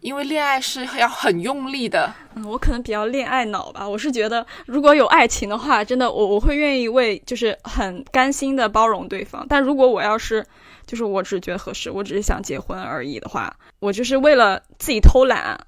[0.00, 2.14] 因为恋爱是要很用力的。
[2.34, 3.88] 嗯，我可能比较恋爱脑吧。
[3.88, 9.44] 我是觉得，如果有爱情的话，真的我我会愿意为就是很甘心的包容对方。
[9.48, 10.46] 但如果我要是
[10.86, 15.58] 就是我只觉得合适，我只是想结婚而已的话，我就是为了自己偷懒，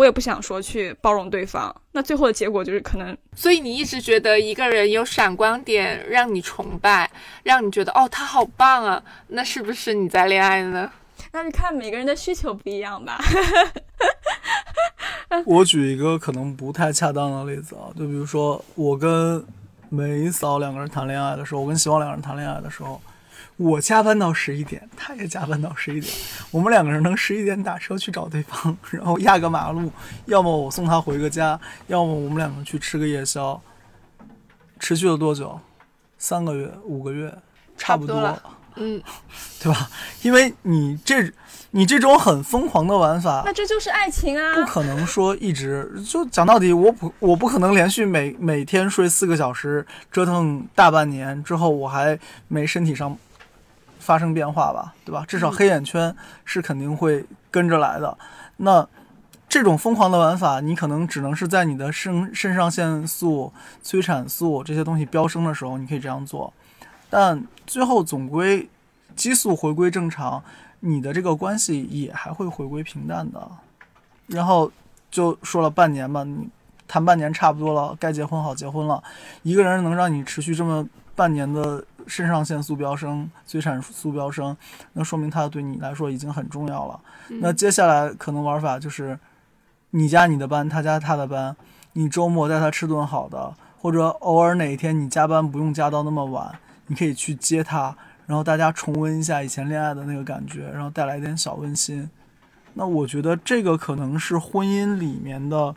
[0.00, 1.74] 我也不想说去包容对方。
[1.92, 7.10] 那最后的结果就是可能，所以你一直觉得一个人有闪光点让你崇拜，
[7.42, 10.90] 让你觉得哦他好棒啊，那是不是你在恋爱呢？
[11.32, 13.18] 那就看每个人的需求不一样吧。
[15.44, 19.44] 我举一个可能不太恰当的例子啊，就比如说我跟
[19.90, 22.98] 梅嫂两个人谈恋爱的时候，我跟希望两个人谈恋爱的时候，
[23.60, 26.10] 我加班到十一点，他也加班到十一点，
[26.50, 29.92] 我们两个人能十一点打车去找对方，然后压个马路，
[30.24, 33.60] 要么我送他回个家，要么我们两个去吃个夜宵，
[34.78, 35.60] 持续了多久？
[36.16, 37.36] 三个月、五个月，
[37.76, 38.16] 差不多。
[38.76, 39.02] 嗯，
[39.60, 39.90] 对吧？
[40.22, 41.30] 因为你这
[41.72, 44.54] 你这种很疯狂的玩法，那这就是爱情啊！
[44.54, 53.14] 不可能说一直就讲到底，我不我不可能连续每每天睡四个小时，折腾大半年之后，我还没身体上
[54.00, 54.94] 发生变化吧？
[55.04, 55.24] 对吧？
[55.28, 58.18] 至少黑眼圈是肯定会跟着来的。
[58.56, 58.84] 那
[59.48, 66.52] 这种疯狂的玩法，你可能只能是在你的肾肾上腺素、催产素这些东西飙升的时候，你可以这样做。
[67.08, 68.68] 但最后总归
[69.16, 70.42] 激素回归正常，
[70.80, 73.50] 你的这个关系也还会回归平淡的。
[74.28, 74.70] 然后
[75.10, 76.48] 就说了半年吧，你
[76.86, 79.02] 谈半年差不多了，该结婚好结婚了。
[79.42, 80.86] 一个人能让你持续这么
[81.20, 84.56] 半年的肾上腺素飙升、催产素飙升，
[84.94, 86.98] 那说明他对你来说已经很重要了。
[87.42, 89.18] 那接下来可能玩法就是
[89.90, 91.54] 你加你的班，他加他的班，
[91.92, 93.52] 你周末带他吃顿好的，
[93.82, 96.58] 或者偶尔哪一天你加班不用加到那么晚。
[96.86, 97.94] 你可以去接他，
[98.26, 102.08] 然后大家重温一下以前恋爱的那个感觉，然后带来一点小温馨。
[102.72, 105.74] 那我觉得这个可能是婚姻里面的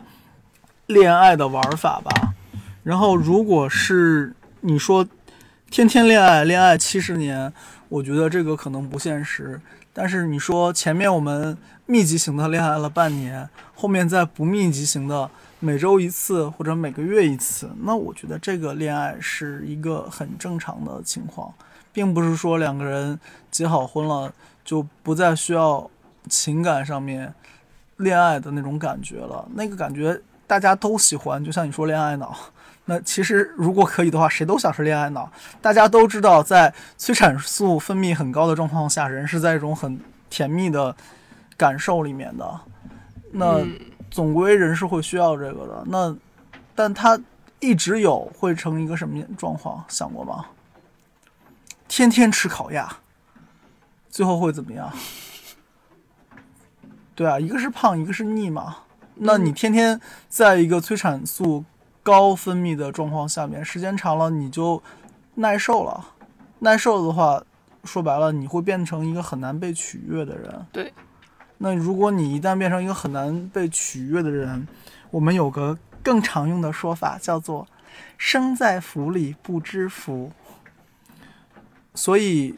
[0.86, 2.34] 恋爱的玩法吧。
[2.82, 5.06] 然后如果是你说
[5.74, 7.52] 天天恋爱，恋爱七十年，
[7.90, 9.60] 我觉得这个可能不现实。
[9.92, 11.58] 但是你说前面我们
[11.88, 15.28] 密集型的恋爱了半年，后面再不密集型的。
[15.60, 21.52] 每周一次或者每个月一次，那我觉得这个恋爱是一个很正常的情况，
[21.92, 23.20] 并不是说两个人
[23.50, 24.32] 结好婚了
[24.64, 25.90] 就不再需要
[26.30, 27.34] 情感上面
[27.98, 29.50] 恋爱的那种感觉了。
[29.56, 32.38] 那个感觉大家都喜欢，就像你说恋爱脑，
[32.86, 35.32] 那其实如果可以的话，谁都想是恋爱脑。
[35.62, 40.96] 大家都知道，在催产素分泌很高的状况下，人是在一种很甜蜜的
[41.58, 42.60] 感受里面的。
[43.32, 43.66] 那。
[44.12, 46.16] 总归人是会需要这个的，那，
[46.76, 47.20] 但他
[47.60, 49.84] 一直有会成一个什么状况？
[49.88, 50.46] 想过吗？
[51.88, 52.98] 天天吃烤鸭，
[54.12, 54.94] 最后会怎么样？
[57.16, 58.76] 对啊，一个是胖，一个是腻嘛。
[59.16, 61.66] 那你天天在一个催产素
[62.04, 64.84] 高分泌的状况下面，时间长了你就
[65.36, 66.06] 耐受了。
[66.60, 67.42] 耐受的话，
[67.86, 70.66] 说白了，你会变成一个很难被取悦的人。
[70.72, 70.94] 对。
[71.60, 74.68] 那如果你一旦变成一个很难被取悦的人，
[75.12, 77.66] 我们有个更常用的说法叫做
[78.18, 80.32] “生在福里不知福”。
[81.96, 82.56] 所以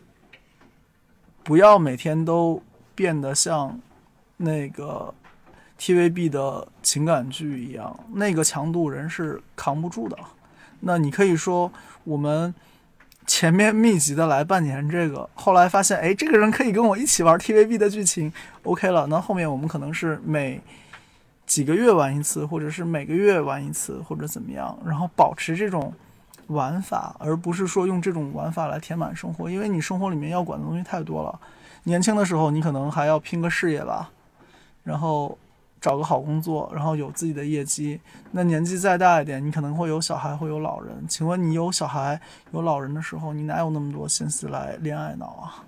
[1.44, 2.64] 不要每天都
[2.96, 3.80] 变得像
[4.38, 5.14] 那个
[5.80, 10.18] TVB 的情感剧一样，那个强度人是扛不住的。
[10.82, 11.72] 那你可以说
[12.04, 12.54] 我们。
[13.28, 19.08] 前面密集的来半年，这个后来发现，哎，这个人可以跟我一起玩 TVB 的剧情，OK 了。
[19.08, 20.62] 那后面我们可能是每
[21.48, 25.92] 几个月玩一次，或者是每个月玩一次，或者怎么样，然后保持这种
[26.50, 31.40] 玩法，而不是说用这种玩法来填满生活，因为你生活里面要管的东西太多了。
[31.86, 34.12] 年轻的时候，你可能还要拼个事业吧，
[34.84, 35.36] 然后。
[35.80, 38.00] 找个好工作，然后有自己的业绩。
[38.32, 41.06] 那年纪再大一点，你可能会有小孩，会有老人。
[41.08, 42.20] 请问你有小孩、
[42.52, 45.64] 有老人的时候，你哪有那么多心思来恋爱脑啊？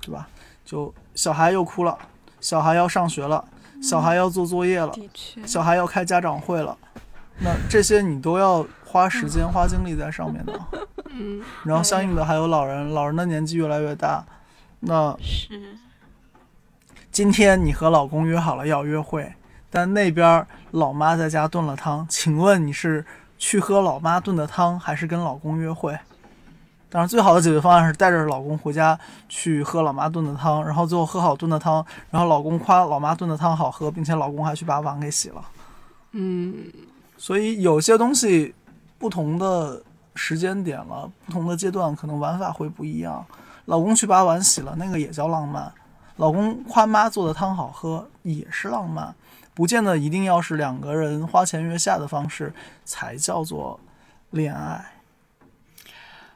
[0.00, 0.28] 对吧？
[0.64, 1.98] 就小孩又哭了，
[2.40, 3.44] 小孩要上学了，
[3.82, 4.94] 小孩要做作业了，
[5.46, 6.76] 小孩要开家长会了。
[7.40, 10.60] 那这些你都要花时间、花精力在上面的。
[11.10, 11.42] 嗯。
[11.64, 14.24] 然后相应的还有老人，老人的年纪越来越大，
[14.80, 15.78] 那是。
[17.18, 19.32] 今天你和老公约好了要约会。
[19.68, 23.04] 但那边老妈在家炖了汤，请问你是
[23.36, 25.98] 去喝老妈炖的汤，还是跟老公约会？
[26.88, 28.96] 当然，最好的解决方案是带着老公回家
[29.28, 35.44] 去喝老妈炖的汤，然后最后喝好炖的汤，然后老公夸老妈炖的汤好喝，并且老公还去把碗给洗了。
[36.12, 36.66] 嗯，
[37.16, 38.54] 所以有些东西，
[38.96, 39.82] 不同的
[40.14, 43.26] 时间点了，不同的阶段，可能玩法会不一样。
[43.64, 45.72] 老公去把碗洗了，那个也叫浪漫。
[46.18, 49.14] 老公夸妈做的汤好喝也是浪漫，
[49.54, 52.52] 不见得一定要是两个人花前月下的方式
[52.84, 53.80] 才叫做
[54.30, 54.92] 恋爱。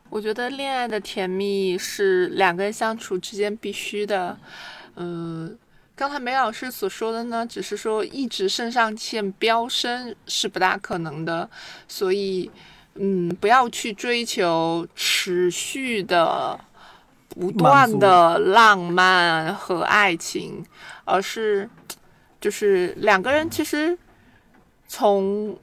[0.08, 4.38] 我觉得恋爱的甜蜜是两个人相处之间必须的。
[4.96, 5.58] 嗯，
[5.96, 11.48] 刚才梅老师所说的呢，只是说一直肾上腺飙升是不大可能的，
[11.88, 12.50] 所以
[12.96, 16.60] 嗯，不要去追求持续的、
[17.38, 20.64] 不断的浪漫和爱情，
[21.04, 21.68] 而是
[22.40, 23.96] 就是两个人其实
[24.86, 25.56] 从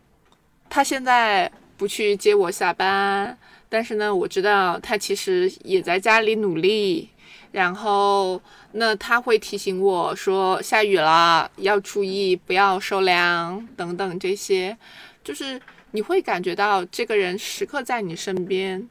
[0.70, 3.38] 他现在不去接我下班。
[3.72, 7.08] 但是呢，我知道他其实也在家里努力，
[7.52, 8.42] 然后
[8.72, 14.76] 那他会提醒我说下雨了要注意不要受凉等等这些，
[15.24, 15.62] 就是
[15.92, 18.90] 你会感觉到这个人时刻在你身边，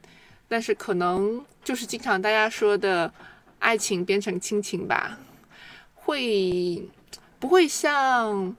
[0.49, 3.13] 但是可能就是经常大家说的
[3.59, 5.17] 爱情变成亲情吧，
[5.95, 6.85] 会
[7.39, 8.53] 不会像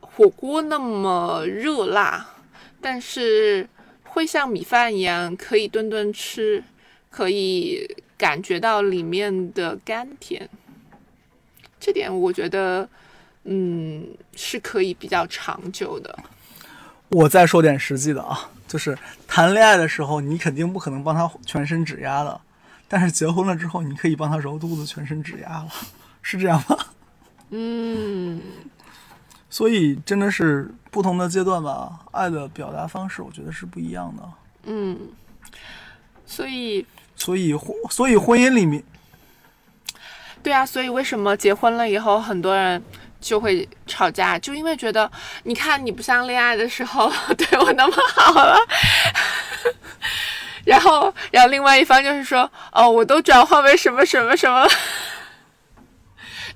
[0.00, 2.28] 火锅那么热辣，
[2.82, 3.66] 但是。
[4.10, 6.64] 会像米饭一样，可以顿顿吃，
[7.10, 10.48] 可以感觉到里面的甘甜。
[11.78, 12.88] 这点我觉得，
[13.44, 16.18] 嗯，是可以比较长久的。
[17.10, 18.96] 我再说点实际的啊，就是
[19.26, 22.40] 谈恋爱的时候，你肯定不可能帮他全身指压的，
[22.86, 25.68] 但是结婚了之后，你可以帮他揉肚子、全身指压了，
[26.22, 26.76] 是这样吗？
[27.50, 28.40] 嗯。
[29.50, 34.22] 所以真的是不同的阶段吧，爱的表达方式，我觉得是不一样的。
[34.64, 35.08] 嗯，
[36.26, 38.84] 所以，所以婚，所以婚姻里面，
[40.42, 42.82] 对啊，所以为什么结婚了以后很多人
[43.20, 45.10] 就会吵架，就因为觉得
[45.44, 48.58] 你看你不像恋爱的时候 对我那么好了，
[50.64, 54.68] 然后，然后另外一方就是说，哦，我都转化为什么什么什么。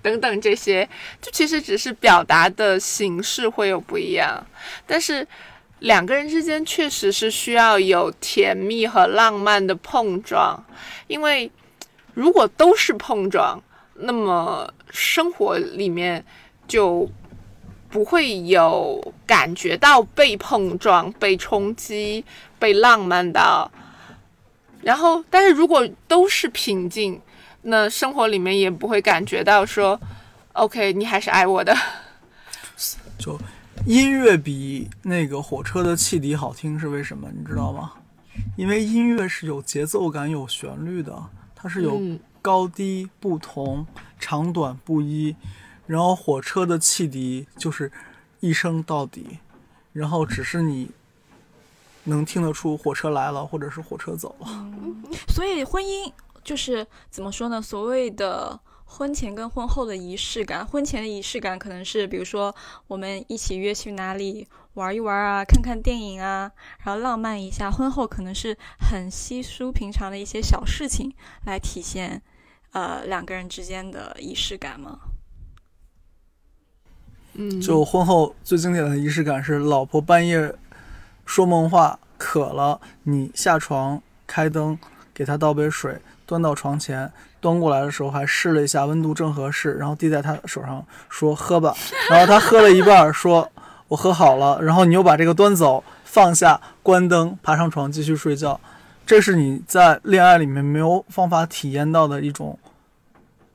[0.02, 0.88] 等等，这些
[1.20, 4.44] 就其实只是表达的形式会有不一样，
[4.84, 5.24] 但是
[5.78, 10.60] 两个人之间确实是需要有甜蜜和浪漫的碰撞，
[11.06, 11.48] 因为
[12.14, 13.62] 如果都是碰撞，
[13.94, 16.24] 那么生活里面
[16.72, 17.06] 就
[17.90, 22.24] 不会有感觉到被碰撞、被冲击、
[22.58, 23.70] 被浪漫到。
[24.80, 27.20] 然后，但是如果都是平静。
[27.64, 30.00] 那生活里面也不会感觉到说
[30.54, 31.76] ，OK，你还是爱我的。
[33.18, 33.38] 就
[33.86, 37.28] 音乐比那个火车的汽笛好听是为什么？
[37.30, 37.92] 你知道吗？
[38.56, 41.14] 因为音乐是有节奏感、有旋律的，
[41.54, 42.00] 它是有
[42.40, 43.86] 高低不同、
[44.18, 45.36] 长短不一。
[45.86, 47.90] 然后火车的汽笛就是
[48.40, 49.38] 一声到底，
[49.92, 50.90] 然后只是你
[52.04, 54.46] 能听得出火车来了，或者是火车走了。
[55.28, 56.12] 所以婚姻。
[56.44, 57.62] 就是怎么说呢？
[57.62, 62.52] 所谓的婚前跟婚后的仪式感，婚前的仪式感可能是，比如说
[62.88, 66.50] 我们一起约去哪里玩一玩啊，看看电影啊，
[66.84, 67.70] 然后浪漫一下。
[67.70, 71.14] 婚后可能是很稀疏平常的一些小事情
[71.44, 72.20] 来体现，
[72.72, 74.98] 呃，两个人之间的仪式感吗？
[77.34, 80.54] 嗯，就婚后最经典的仪式感是，老婆半夜
[81.24, 84.78] 说梦话，渴了，你下床开灯，
[85.14, 86.00] 给她倒杯水。
[86.24, 91.74] 端到床前，端过来的时候还试了一下温度正合适，然后递在她手上说喝吧。
[92.08, 93.50] 然后她喝了一半，说
[93.88, 94.62] 我喝好了。
[94.62, 98.58] 然后你又把这个端走，放下，关灯，爬上床继续睡觉。
[99.04, 102.58] 这是你在恋爱里面没有方法体验到的一种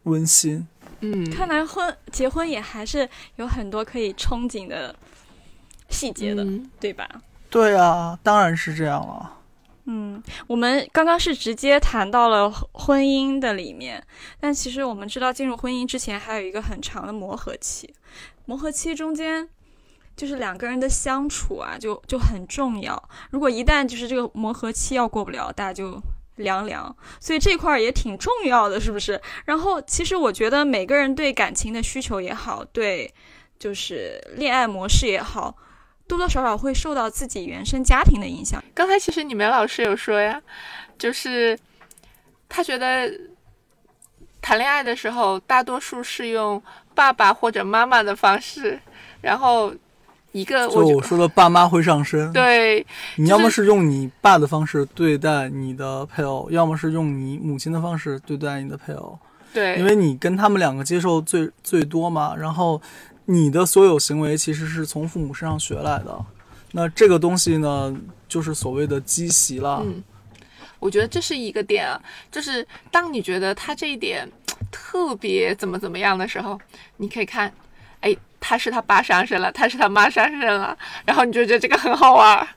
[0.03, 0.67] 温馨。
[1.01, 4.95] 嗯，看来婚结婚也还是有很多可以憧憬的
[5.89, 6.45] 细节的，
[6.79, 7.07] 对吧？
[7.49, 9.33] 对啊，当然是这样了。
[9.85, 14.03] 嗯，我们刚刚是直接谈到了婚姻的里面，
[14.39, 17.93] 但其实我们知道，进入婚姻之前还有一个很长的磨合期。
[18.43, 19.47] 磨合期中间，
[20.15, 23.01] 就是两个人的相处啊，就就很重要。
[23.29, 26.01] 如果一旦就是这个磨合期要过不了，大家就
[26.37, 26.95] 凉凉。
[27.19, 29.21] 所以这块儿也挺重要的，是不是？
[29.45, 33.13] 然后，其实我觉得每个人对感情的需求也好，对
[33.59, 35.55] 就是恋爱模式也好。
[36.07, 38.63] 多多少少会受到自己原生家庭的影响。
[38.73, 40.41] 刚才其实你们老师有说呀，
[40.97, 41.59] 就是
[42.47, 43.11] 他觉得
[44.41, 46.63] 谈恋爱的时候，大多数是用
[46.95, 48.79] 爸爸或者妈妈的方式，
[49.19, 49.73] 然后
[50.37, 52.31] 一个就我说的爸妈会上身。
[52.33, 52.85] 对，
[53.15, 59.17] 你要么是用你爸的方式对待你的配偶，要么是用你母亲的方式对待你的配偶。
[59.53, 62.81] 对，因为你跟他们两个接受最最多嘛，然后。
[63.29, 66.17] 你的所有行为其实是从父母身上学来的，
[66.71, 67.93] 那这个东西呢，
[68.25, 69.83] 就是所谓的积习了。
[69.85, 70.01] 嗯，
[70.79, 74.25] 我觉得这是一个点啊，就是当你觉得他这一点
[74.71, 76.57] 特别怎么怎么样的时候，
[76.95, 77.53] 你可以看，哎，
[78.39, 82.47] 他是他爸上身了，他是他妈上身了，然后你就觉得这个很好玩儿。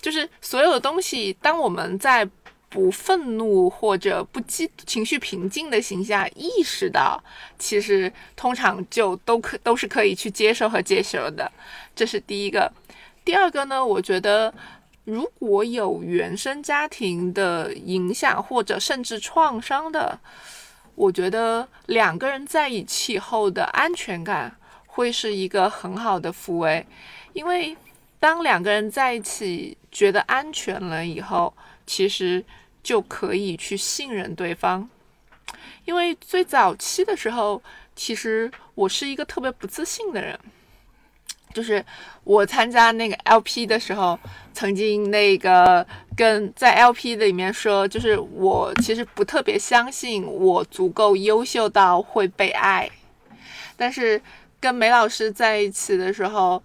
[0.00, 2.28] 就是所有的东西，当我们在
[2.68, 7.22] 不愤怒或者不激情绪平静的形下意识到，
[7.58, 11.50] 其实通常就都可都是可以去接受和接受的。
[11.94, 12.72] 这是第一个。
[13.24, 14.52] 第二个呢，我觉得
[15.04, 20.18] 如果有原生家庭的影响或者甚至创伤的，
[20.96, 24.56] 我觉得两个人在一起后的安全感
[24.94, 26.86] 会是一个很好的抚慰，
[27.32, 27.74] 因为
[28.20, 31.52] 当两个人在一起觉得安全了以后，
[31.86, 32.44] 其实
[32.82, 34.88] 就可以去信任对方。
[35.86, 37.62] 因为最早期的时候，
[37.96, 40.38] 其实我是一个特别不自信的人。
[41.54, 41.84] 就是
[42.24, 44.18] 我参加那个 LP 的时候，
[44.54, 45.86] 曾经那个
[46.16, 52.90] 跟在 LP 里面说，就是我其实不特别相信我足够优秀到会被爱，
[53.76, 54.20] 但是
[54.62, 56.62] 跟梅老师在一起的时候，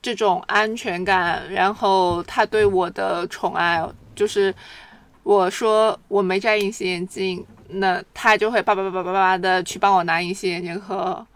[0.00, 4.54] 这种安全感，然后他对我的宠爱，就是
[5.24, 11.26] 我说我没摘隐形眼镜，那他就会叭叭叭叭叭叭的去帮我拿隐形眼镜盒。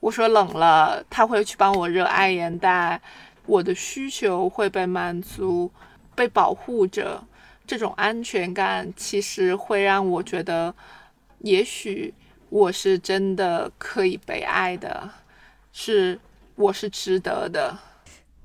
[0.00, 3.00] 我说冷了，他会去帮我热爱眼袋，
[3.46, 5.70] 我的需求会被满足，
[6.16, 7.22] 被保护着，
[7.64, 10.74] 这种安全感其实会让我觉得，
[11.38, 12.12] 也许
[12.50, 15.08] 我是真的可以被爱的，
[15.78, 16.18] 是
[16.54, 17.76] 我是值得的。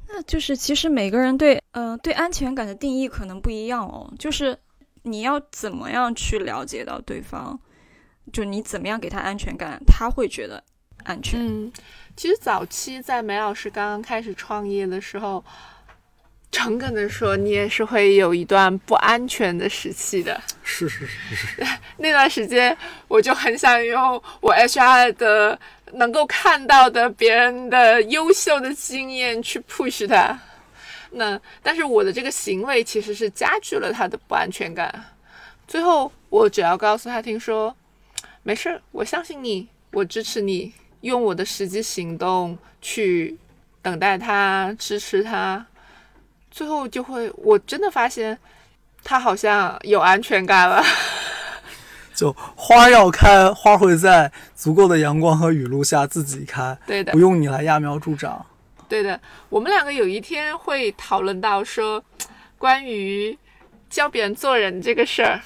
[0.09, 4.57] 那就是其实每个人对呃对安全感的定义可能不一样哦，就是
[5.03, 7.57] 你要怎么样去了解到对方，
[8.33, 10.61] 就你怎么样给他安全感，他会觉得。
[11.03, 11.39] 安全。
[11.39, 11.71] 嗯，
[12.15, 15.43] 其实早期在梅老师刚刚开始创业的时候，
[16.51, 20.39] 诚恳的说，你也是会有一段不安全的时期的。
[20.61, 21.65] 是是是是。
[21.97, 22.77] 那段时间，
[23.07, 25.59] 我就很想用我 HR 的
[25.93, 30.39] 能够看到的别人的优秀的经验去 push 他。
[31.11, 35.03] 那但是我的这个行为其实是加剧了他的不安全感。
[35.67, 37.75] 最后，我只要告诉他听说，
[38.43, 40.73] 没事，我相信你，我支持你。
[41.01, 43.35] 用我的实际行动去
[43.81, 45.65] 等待他，支持他，
[46.51, 48.37] 最后就会，我真的发现
[49.03, 50.83] 他好像有安全感了。
[52.21, 58.45] 就花要开，花会在足够的阳光和雨露下自己开，对的，不用你来揠苗助长。
[58.87, 59.19] 对的，
[59.49, 62.03] 我们两个有一天会讨论到说，
[62.59, 63.35] 关于
[63.89, 65.41] 教别人做人这个事儿，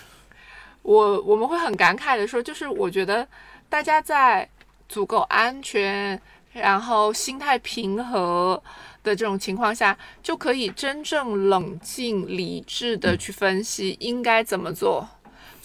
[0.81, 3.25] 我我们会很感慨的说，就是我觉得
[3.69, 4.49] 大家在。
[4.87, 6.21] 足够安全，
[6.53, 8.61] 然后心态平和
[9.01, 15.09] 的这种情况下，就可以真正冷静理智的去分析应该怎么做。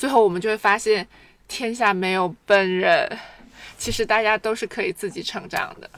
[0.01, 1.07] 最后我们就会发现，
[1.47, 3.07] 天下没有笨人，
[3.77, 5.91] 其实大家都是可以自己成长的。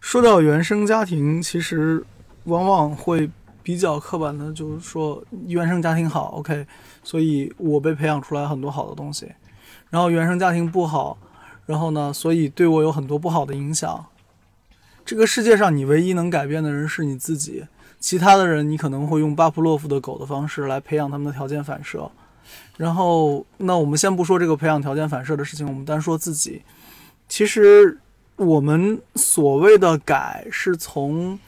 [0.00, 2.04] 说到原生家庭，其实
[2.46, 3.30] 往往会
[3.62, 6.66] 比较刻板的，就是说原生家庭好，OK，
[7.04, 9.30] 所以我被培养出来很多好的东西，
[9.88, 11.16] 然后原生家庭不好。
[11.66, 12.12] 然后呢？
[12.12, 14.04] 所以对我有很多不好的影响。
[15.04, 17.64] 这个世界上，你唯一能改变的人是你自己。
[18.00, 22.10] 其他的人，你可能会用巴甫洛夫的狗的方式来培养他们的条件反射。
[22.76, 26.62] 然后，那我们先不说这个培养条件反射的事情，我们单说自己。
[27.28, 28.00] 其实，
[28.36, 31.38] 我们所谓的改，是从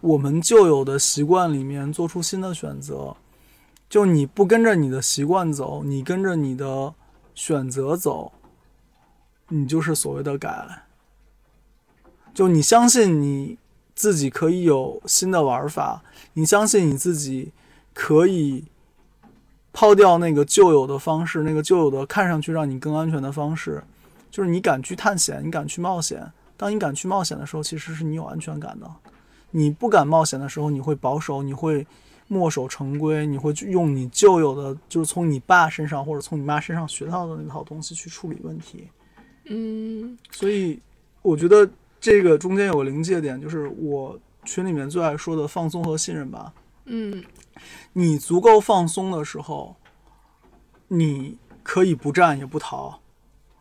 [0.00, 3.16] 我们旧有的习惯里面做出新的选择。
[3.88, 6.94] 就你不跟着你的习惯走，你跟着你的
[7.34, 8.32] 选择走。
[9.48, 10.86] 你就是所谓的改，
[12.34, 13.58] 就你相信你
[13.94, 16.02] 自己可以有新的玩法，
[16.32, 17.52] 你相信你自己
[17.94, 18.64] 可以
[19.76, 23.84] 抛掉那个旧有的方式，那个旧有的看上去让你更安全的方式，
[24.30, 26.26] 就是你敢去探险，你敢去冒险。
[26.56, 28.90] 当你敢去冒险的时候，其实是你有安全感的。
[29.50, 31.86] 你不敢冒险的时候，你会保守，你会
[32.26, 38.88] 墨守成规，你会用你旧有的，就是从你爸身上或者从你妈身上学到的那套东西去处理问题。
[39.44, 40.80] 嗯，所以
[41.20, 41.68] 我觉得
[42.00, 46.50] 这个中间有个临界点，就是我群里面最爱说的放松和信任吧。
[46.86, 47.22] 嗯，
[47.92, 49.76] 你足够放松的时候，
[50.88, 53.00] 你可以不战也不逃；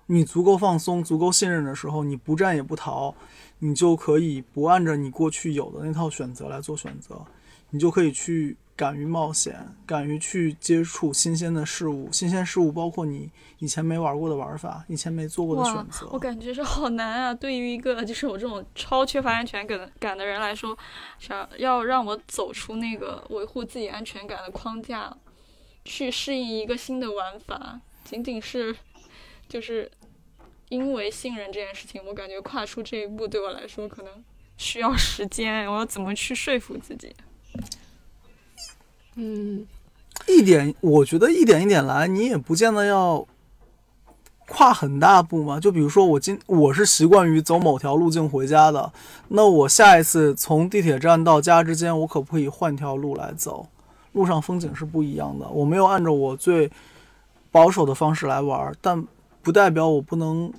[0.07, 3.15] 你足够放松、足够信任的时候，你不战也不逃，
[3.59, 7.25] 你就可以不按着你过去有的那套选择来做选择，
[7.69, 8.57] 你就可以去。
[8.77, 12.11] 敢于冒险，敢于去接触新鲜的事物。
[12.11, 16.09] 新鲜事物包括你以前没玩过的玩法，以前没做过的选择。
[16.11, 17.33] 我感觉是好难啊！
[17.33, 20.77] 对于一个就是我这种超缺乏安全感感的人来说，
[21.17, 25.15] 想要让我走出那个维护自己安全感的框架，
[25.85, 28.75] 去适应一个新的玩法，仅仅是
[29.47, 29.89] 就是
[30.67, 34.11] 因为信任这件事情，我感觉跨出这一步对我来说可能
[34.57, 35.65] 需要时间。
[35.71, 37.15] 我要怎么去说服自己？
[39.15, 39.65] 嗯，
[40.27, 43.25] 一点，我觉得一点一点来，你也不见得要
[44.47, 45.59] 跨很大步嘛。
[45.59, 48.91] 就比如说我今我是习惯于走某条路径回家的，
[49.29, 53.67] 那我下一次从地铁站到家之间，我可不可以换条路来走？
[54.13, 56.71] 路上风景是不一样的，我没有按照我最
[57.51, 59.05] 保守的方式来玩，但
[59.41, 60.51] 不代表我不能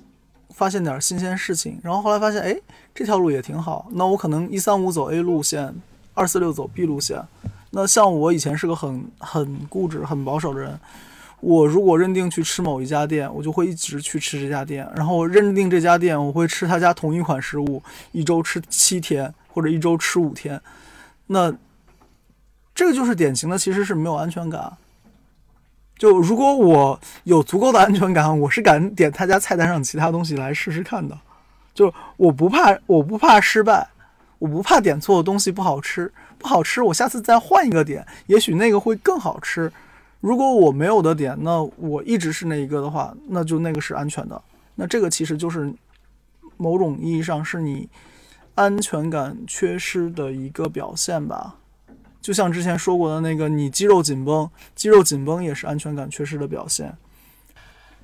[0.51, 1.79] 发现点新鲜事情。
[1.83, 2.55] 然后后来发现，哎，
[2.93, 5.75] 这条路也挺好，那我可能一三五走 A 路线，
[6.17, 7.21] 二四六走 B 路线。
[7.69, 10.79] 那像我以前是个很很固执、很保守的人，
[11.41, 14.89] 我如果认定去吃某一家店，我就会一直去吃这家店。
[14.95, 20.59] 然后认定这家店，我会吃他家同一款食物，一周吃七天或者一周吃五天。
[21.27, 21.53] 那
[22.73, 24.73] 这个就是典型的，其实是没有安全感。
[25.97, 31.17] 就如果我有足够的安全感，我是敢点他家菜单上其他东西来试试看的。
[31.73, 33.87] 就我不怕，我不怕失败，
[34.39, 36.11] 我不怕点错的东西不好吃。
[36.37, 39.71] 不好吃，我下次再换一个点，也许那个会更好吃。
[40.19, 44.39] 如果我没有的点，那我一直是那一个的话，那就那个是安全的。
[44.75, 45.73] 那这个其实就是
[46.57, 47.89] 某种意义上是你
[48.53, 51.55] 安全感缺失的一个表现吧。
[52.21, 56.95] 就像之前说过的那个，你肌肉紧绷，肌肉紧绷也是安全感缺失的表现。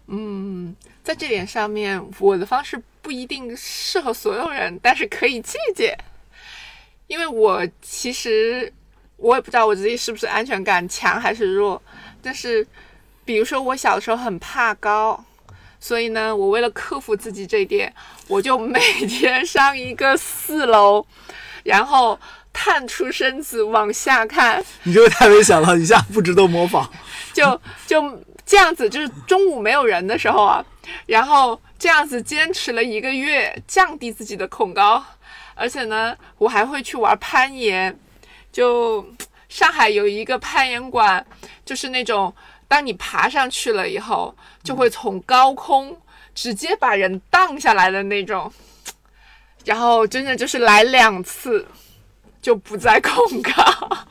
[0.07, 5.95] 嗯，在这点上面，我的方式不一定适合所有人，但是可以借鉴。
[7.13, 8.73] 因为我其实
[9.17, 11.79] 我也不知道我自己是不是安全感强还是弱，
[12.23, 12.65] 但是
[13.23, 15.23] 比如说我小时候很怕高，
[15.79, 17.93] 所以呢，我为了克服自己这一点，
[18.27, 21.05] 我就每天上一个四楼，
[21.61, 22.19] 然后
[22.51, 24.65] 探出身子往下看。
[24.81, 26.91] 你这个太危险了，一下不值得模仿。
[27.31, 30.65] 就就这样子，就是中午没有人的时候啊，
[31.05, 35.05] 然后这样子坚持了一个月，降低自己的恐高。
[35.55, 37.97] 而且呢，我还会去玩攀岩。
[38.51, 39.05] 就
[39.49, 41.25] 上海有一个攀岩馆，
[41.65, 42.33] 就是那种
[42.67, 45.99] 当你爬上去了以后，就会从高空
[46.35, 48.51] 直接把人荡下来的那种。
[49.65, 51.67] 然后真的就是来两次，
[52.41, 54.05] 就不再恐高。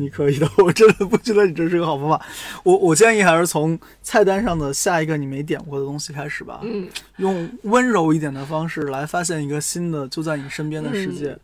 [0.00, 2.26] 你可以的， 我真的不觉得你这是个好方法。
[2.62, 6.60] 我我建议还是从菜单上的下一个你没点过的东西开始吧。
[6.62, 11.36] 嗯，用温柔一点的方式来发现一个新的就在你身边的世界。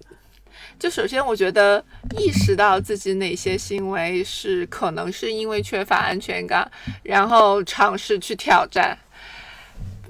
[0.79, 1.83] 就首先，我觉得
[2.19, 6.71] 意识到自己哪些行为是可能是因为缺乏安全感，
[7.03, 8.97] 然后尝试去挑战。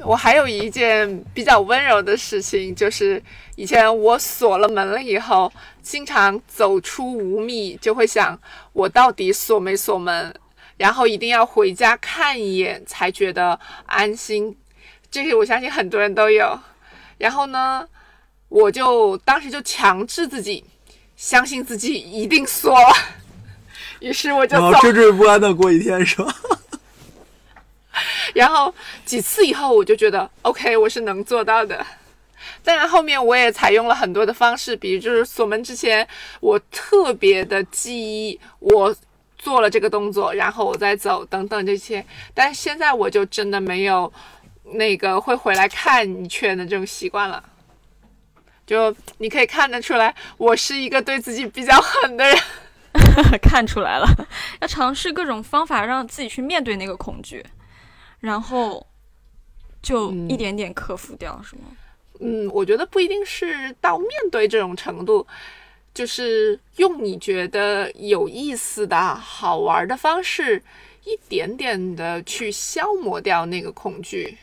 [0.05, 3.23] 我还有一件比较温柔的事情，就是
[3.57, 5.51] 以前我锁了门了以后，
[5.83, 8.39] 经常走出五米就会想，
[8.73, 10.35] 我到底锁没锁门，
[10.77, 14.57] 然后一定要回家看一眼才觉得安心。
[15.11, 16.59] 这个我相信很多人都有。
[17.19, 17.89] 然后呢，
[18.49, 20.63] 我就当时就强制自己，
[21.17, 22.95] 相信自己一定锁了。
[24.01, 26.35] 于是我就惴惴不安的过一天，是吧？
[28.35, 28.73] 然后
[29.05, 31.85] 几次以后，我就觉得 OK，我是能做到的。
[32.63, 36.07] 当然后面我也采用了很多的方式，比如就是锁门之前，
[36.41, 38.95] 我特别的记忆我
[39.39, 42.05] 做了这个动作，然后我再走等等这些。
[42.35, 44.13] 但是现在我就真的没有
[44.75, 47.43] 那个会回来看一圈的这种习惯了。
[48.67, 52.37] 就你可以看得出来，我是一个对自己比较狠的人。
[53.43, 54.09] 看出来了，
[54.61, 57.45] 要尝试各种方法让自己去面对那个恐惧。
[58.27, 58.85] 然后
[59.81, 61.63] 就一点点克服掉，是吗？
[62.19, 65.25] 嗯，我觉得不一定是到面对这种程度，
[65.95, 70.61] 就是用你觉得有意思的好玩的方式，
[71.05, 74.37] 一点点的去消磨掉那个恐惧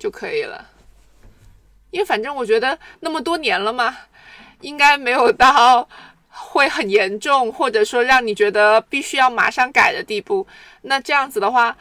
[0.00, 0.68] 就可以了。
[1.92, 3.96] 因为反正我觉得那么多年了嘛，
[4.62, 5.88] 应该没有到
[6.28, 10.44] 会很严重，或者说让你觉得必须要马上改的地步。
[10.80, 11.76] 那这样子的话。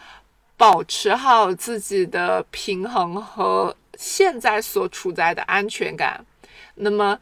[0.61, 6.23] 保持好自己的平衡和现在所处在的安全感，
[6.75, 7.19] 那么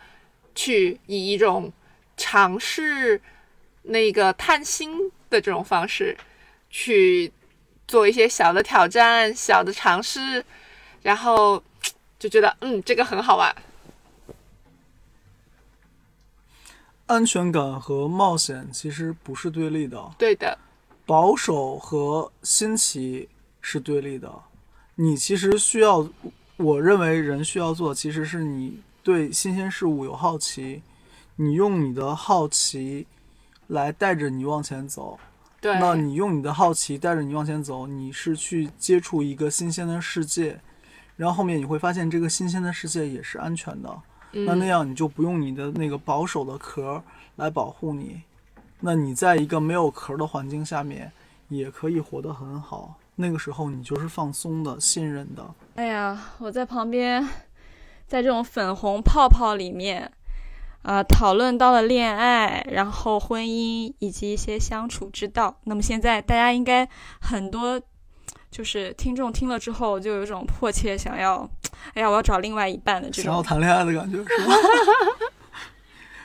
[0.53, 1.71] 去以一种
[2.17, 3.21] 尝试
[3.83, 6.17] 那个探新的这种方式
[6.69, 7.31] 去
[7.87, 10.43] 做一些小的挑战、小的尝试，
[11.01, 11.63] 然后
[12.19, 13.55] 就觉得嗯，这个很好玩。
[17.05, 20.11] 安全感和冒险其实不是对立的。
[20.17, 20.57] 对的。
[21.09, 23.27] 保守和新奇
[23.61, 24.31] 是对立的，
[24.93, 26.07] 你其实需要，
[26.57, 30.83] 我认为人需要做，其实是你对新鲜事物有好奇，
[31.37, 33.07] 你用你的好奇
[33.65, 35.19] 来带着你往前走。
[35.59, 40.61] 对，那你用你的好奇带着你往前走，你是去接触一个新鲜的世界，
[41.15, 44.01] 然后后面你会发现这个新鲜的世界也是安全的。
[44.33, 44.45] 嗯。
[44.45, 47.03] 那那样你就不用你的那个保守的壳
[47.37, 48.21] 来保护你，
[48.79, 51.11] 那你在一个没有壳的环境下面
[51.49, 52.95] 也可以活得很好。
[53.15, 55.45] 那个时候你就是放松的、信任的。
[55.75, 57.21] 哎呀，我在旁边，
[58.07, 60.09] 在这种粉红泡泡里面，
[60.83, 65.59] 啊、讨论到了恋爱，然后婚姻以及一些相处之道。
[65.65, 66.87] 那么现在大家应该
[67.19, 67.81] 很多，
[68.49, 71.49] 就是听众听了之后就有一种迫切想要，
[71.93, 73.43] 哎呀，我要找另外一半的这想要。
[73.43, 74.53] 谈恋爱的感觉是吧？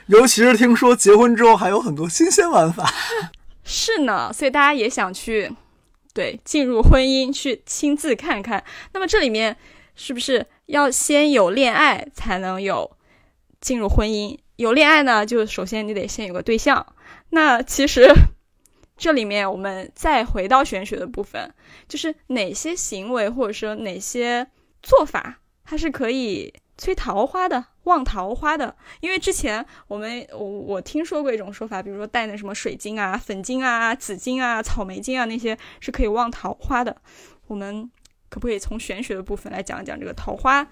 [0.07, 2.91] 尤其是听说结婚之后还有很多新鲜玩法。
[3.63, 5.51] 是呢，所以大家也想去，
[6.13, 8.63] 对，进入婚姻去亲自看看。
[8.93, 9.57] 那么这里面
[9.95, 12.95] 是不是要先有恋爱才能有
[13.59, 14.37] 进入婚姻？
[14.57, 16.85] 有恋爱呢，就首先你得先有个对象。
[17.31, 18.13] 那其实
[18.95, 21.51] 这里面我们再回到玄学的部分，
[21.89, 24.47] 就是哪些行为或者说哪些
[24.83, 28.75] 做法，它是可以催桃花的、旺桃花的。
[28.99, 36.95] 因为之前我们我我听说过一种说法，比如说带那什么水晶啊、粉晶啊、紫晶啊、草莓晶啊那些是可以望桃花的。
[37.47, 37.89] 我们
[38.29, 40.67] 可不可以从玄学的部分来讲一讲这个桃花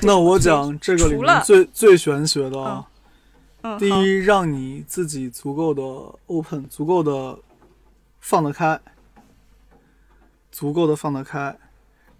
[0.00, 0.38] 那我？
[0.38, 2.88] 讲这个里面最最玄学的啊，
[3.78, 5.82] 第一，让你自己足够的
[6.26, 7.38] open，足够的
[8.18, 8.80] 放得开，
[10.50, 11.56] 足够的放得开。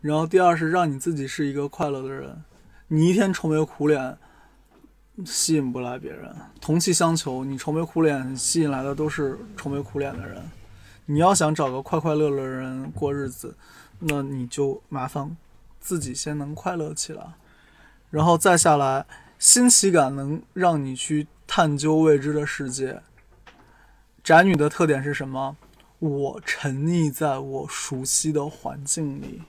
[0.03, 2.45] 然后第二是让你自己是一个快乐的人，
[2.89, 4.19] 你一天愁眉苦脸，
[5.25, 6.35] 吸引不来别人。
[6.61, 10.43] 同气相求，你愁眉苦脸，吸引来的都是愁眉苦脸的人。
[11.07, 13.57] 你要想找个快快乐乐的人过日子，
[13.99, 15.37] 那你就麻烦
[15.81, 17.35] 自己先能快乐起来，
[18.11, 19.05] 然后再下来，
[19.39, 23.03] 新奇感能让你去探究未知的世界。
[24.23, 25.57] 宅女的特点是什么？
[25.99, 29.43] 我沉溺在我熟悉的环境里，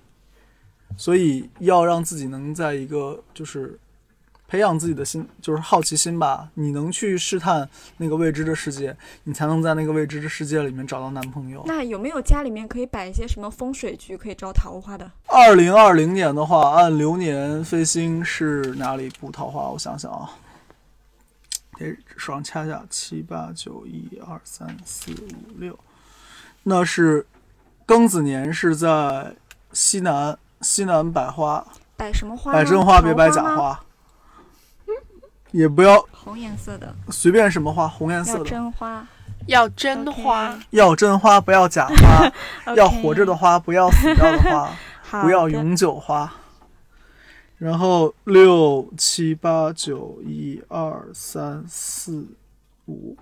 [0.98, 3.80] 所以要让自己能在一个就是
[4.48, 6.50] 培养自己的心，就是好奇心吧。
[6.54, 7.68] 你能去试探
[7.98, 11.64] 那个未知的世界，你才能在那个未知的世界里面找到男朋友。
[11.66, 15.12] 那有没有家里面可以摆一些什么风水局可以招桃花的？
[15.26, 19.70] 二零二零年的话，按流年飞星是哪里补桃花？
[19.70, 20.30] 我想想啊，
[21.80, 25.78] 得手上掐掐，七八九一二三四五六，
[26.62, 27.26] 那是
[27.88, 29.34] 庚子年是在
[29.72, 31.66] 西南，西南百花，
[31.98, 32.54] 摆什么花？
[32.54, 33.84] 摆真花别摆假花，
[35.54, 39.08] 也不要红颜色的，随便什么花，红颜色的，真花。
[39.46, 40.58] 要真花。
[40.72, 42.32] 要真花不要假花，
[42.76, 44.70] 要活着的花不要死掉的花。
[45.12, 45.22] 的。
[45.22, 46.34] 不要永久花。
[47.60, 52.26] 然后六七八九一二三四
[52.88, 53.16] 五，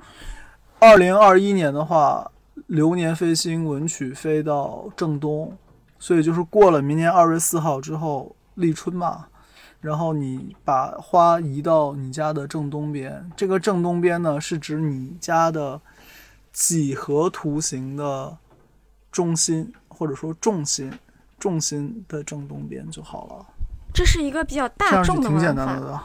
[0.79, 2.31] 二零二一年的话，
[2.67, 5.57] 流年飞星文曲飞到正东，
[5.99, 9.25] 所以就是过了明年二月四号之后立春嘛。
[9.81, 15.81] 然后你把花移到你家的正东边，这个正东边呢是指你家的
[16.53, 18.37] 几何图形的
[19.11, 20.91] 中心，或者说重心。
[21.39, 23.45] 重心的正东边就好了，
[23.91, 25.99] 这是一个比较大众的挺简玩法，单的。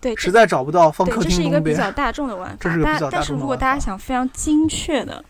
[0.00, 1.62] 对，实在找不到，放对，客这是厅东边。
[1.62, 2.56] 一个比较大众的玩法。
[2.58, 5.22] 这是个比较大但但是众的玩如果大家想非常精确的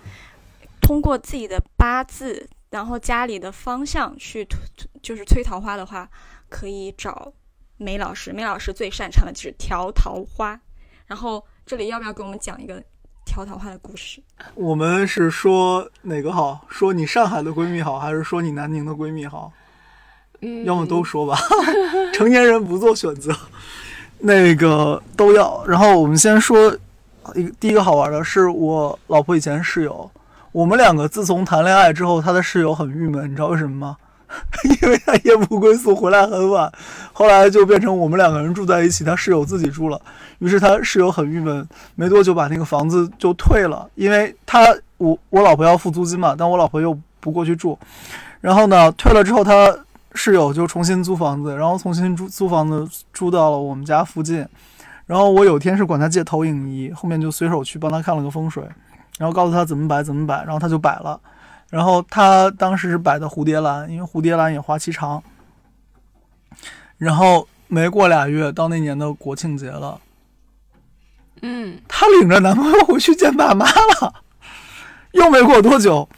[0.81, 4.61] 通过自己的八字，然后家里的方向去推
[5.03, 6.09] 就是催桃花的话，
[6.49, 7.33] 可以找
[7.77, 8.33] 梅老师。
[8.33, 10.59] 梅老师最擅长的就是调桃花。
[11.07, 12.83] 然后这里要不要给我们讲一个
[13.25, 14.21] 调桃花的故事？
[14.55, 16.67] 我们是说哪个好？
[16.69, 19.53] 说你上海的闺蜜好，还是说你南宁的闺蜜好？
[20.41, 21.39] 嗯，要么都说吧。
[22.13, 23.35] 成年人不做选择，
[24.19, 25.65] 那个都要。
[25.67, 26.77] 然后我们先说
[27.35, 30.11] 一个第一个好玩的是我老婆以前室友，
[30.53, 33.97] 我们两个自从谈恋爱之后，她的室友很郁闷，你知道为什么吗？
[34.83, 36.71] 因为他夜不归宿，回来很晚，
[37.13, 40.01] 后来就变成我们两个人住在一起，他室友自己住了。
[40.39, 44.67] 于是他室友很郁闷，没多久把那个房子就退了，因为他
[44.99, 47.79] 我我老婆要付租金嘛，但我老婆又不过去住。
[48.41, 49.75] 然后呢，退了之后，他
[50.15, 54.47] 室友就重新租房子，然后重新租租房子租到了我们家附近。
[55.07, 58.63] 然后我有天是管他借投影仪，后面就随手去帮他看了个风水，
[59.19, 61.19] 然后告诉他怎么摆怎么摆，然后他就摆了。
[61.69, 65.23] 然后他当时是摆的蝴蝶兰，因为蝴蝶兰也花期长。
[66.97, 70.01] 然后没过俩月，到那年的国庆节了，
[71.43, 74.23] 嗯，她领着男朋友回去见爸妈了。
[75.13, 76.09] 又没过多久，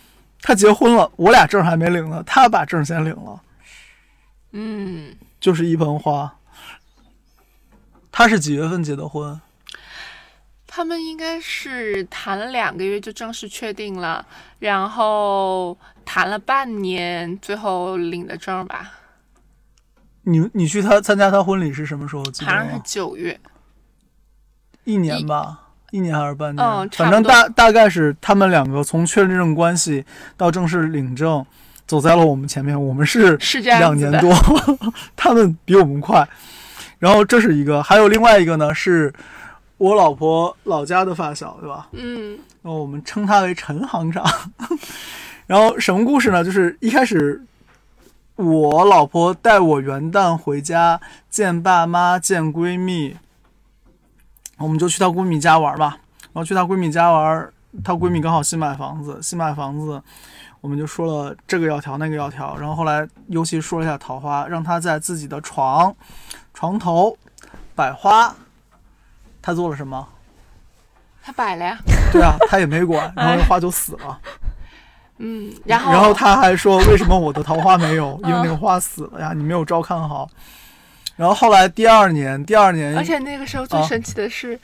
[0.42, 3.40] 她结婚了，我俩证还没领呢，她把证先领了。
[4.52, 6.34] 嗯，就是一盆花。
[8.12, 9.40] 她是几月份结的婚？
[10.78, 14.24] 他们应该是谈了两个月就正式确定了，
[14.60, 18.92] 然后谈了半年，最后领的证吧。
[20.22, 22.22] 你你去他参加他婚礼是什么时候？
[22.22, 22.80] 好像是？
[22.84, 23.40] 九月，
[24.84, 26.64] 一年吧，一年还是半年？
[26.64, 30.05] 嗯反正大大概是他们两个从确认关系
[30.36, 31.44] 到正式领证，
[31.88, 32.80] 走在了我们前面。
[32.80, 33.80] 我们是是这样。
[33.80, 34.32] 两年多，
[35.16, 36.24] 他们比我们快。
[37.00, 39.12] 然后这是一个，还有另外一个呢，是
[39.78, 41.88] 我老婆老家的发小，对吧？
[41.92, 44.24] 嗯然后我们称他为陈行长。
[45.46, 46.44] 然后什么故事呢？
[46.44, 47.42] 就是一开始
[48.34, 51.00] 我老婆带我元旦回家
[51.30, 53.16] 见爸妈、见闺蜜，
[54.59, 55.98] 我们就去她闺蜜家玩吧。
[56.20, 57.50] 然后去她闺蜜家玩，
[57.82, 60.02] 她闺蜜刚好新买房子，新买房子，
[60.60, 62.56] 我们就说了这个要调，那个要调。
[62.59, 65.94] 然后后来尤其说了一下桃花，让她在自己的床
[66.52, 67.16] 床头
[67.76, 68.34] 摆花。
[69.43, 70.06] 她做了什么？
[71.23, 71.78] 他摆了呀。
[72.10, 74.19] 对啊，他也没管， 然后那花就死了。
[75.19, 78.19] 嗯，然后然后他还说，为什么我的桃花没有？
[78.24, 80.31] 因为那个花死了呀，你没有照看好。
[81.16, 84.59] 然后后来第二年，第二年而且那个时候最啊神奇的是，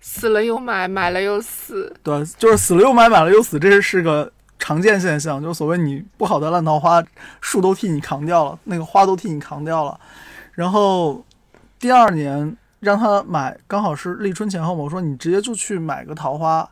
[0.00, 1.94] 死了又买，买了又死。
[2.02, 7.02] 对，就是死了又买，买了又死，这是是个常见现象，就是所谓你不好的烂桃花，
[7.40, 9.98] 树都替你扛掉了，那个花都替你扛掉了。
[10.52, 11.24] 然后
[11.78, 16.68] 第二年让他买，刚好是立春前后嘛，我说你直接就去买个桃花，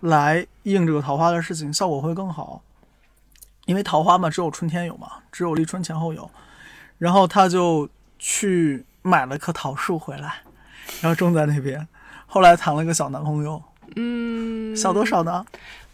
[0.00, 2.62] 来应这个桃花的事情，效果会更好。
[3.66, 6.28] 因为桃花嘛，只有春天有嘛，只有立春前后有。
[6.98, 10.36] 然后他就去买了棵桃树回来，
[11.02, 11.86] 然后种在那边。
[12.26, 13.62] 后来谈了个小男朋友，
[13.96, 15.44] 嗯，小多少呢？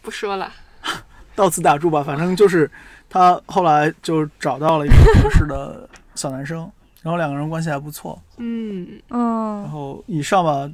[0.01, 0.51] 不说了。
[1.35, 2.69] 到此打住吧，反正就是
[3.09, 6.71] 他后来就找到了一个合适的小男生，
[7.03, 8.19] 然后两个人关系还不错。
[8.37, 10.67] 嗯嗯，然嗯，后以上吧，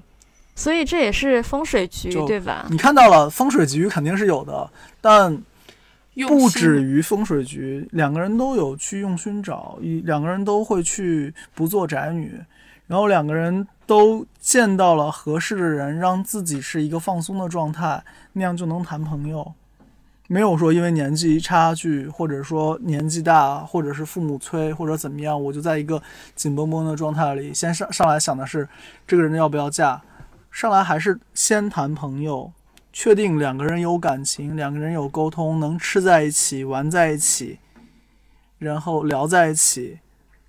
[0.55, 2.65] 所以这也是风水局对吧？
[2.69, 4.69] 你看到了风水局肯定是有的，
[5.01, 5.41] 但
[6.27, 12.39] 不止于风水局，两个人都有去用心找，一两个人都会去不做宅女，
[12.87, 18.03] 然后两个人都见到了合适的人，让自己是一个放松的状态，
[18.33, 19.53] 那样就能谈朋友。
[20.31, 25.99] 没有说因为年纪差距，或者说年纪大，或者是父母催，或者怎么样，我就在一个
[26.35, 28.69] 紧绷绷的状态里，先上上来想的是
[29.07, 29.99] 这个人要不要嫁，
[30.51, 32.51] 上来还是先谈朋友，
[32.93, 37.57] 确定两个人有感情，两个人有沟通，能吃在一起，玩在一起，
[38.59, 39.97] 然后聊在一起，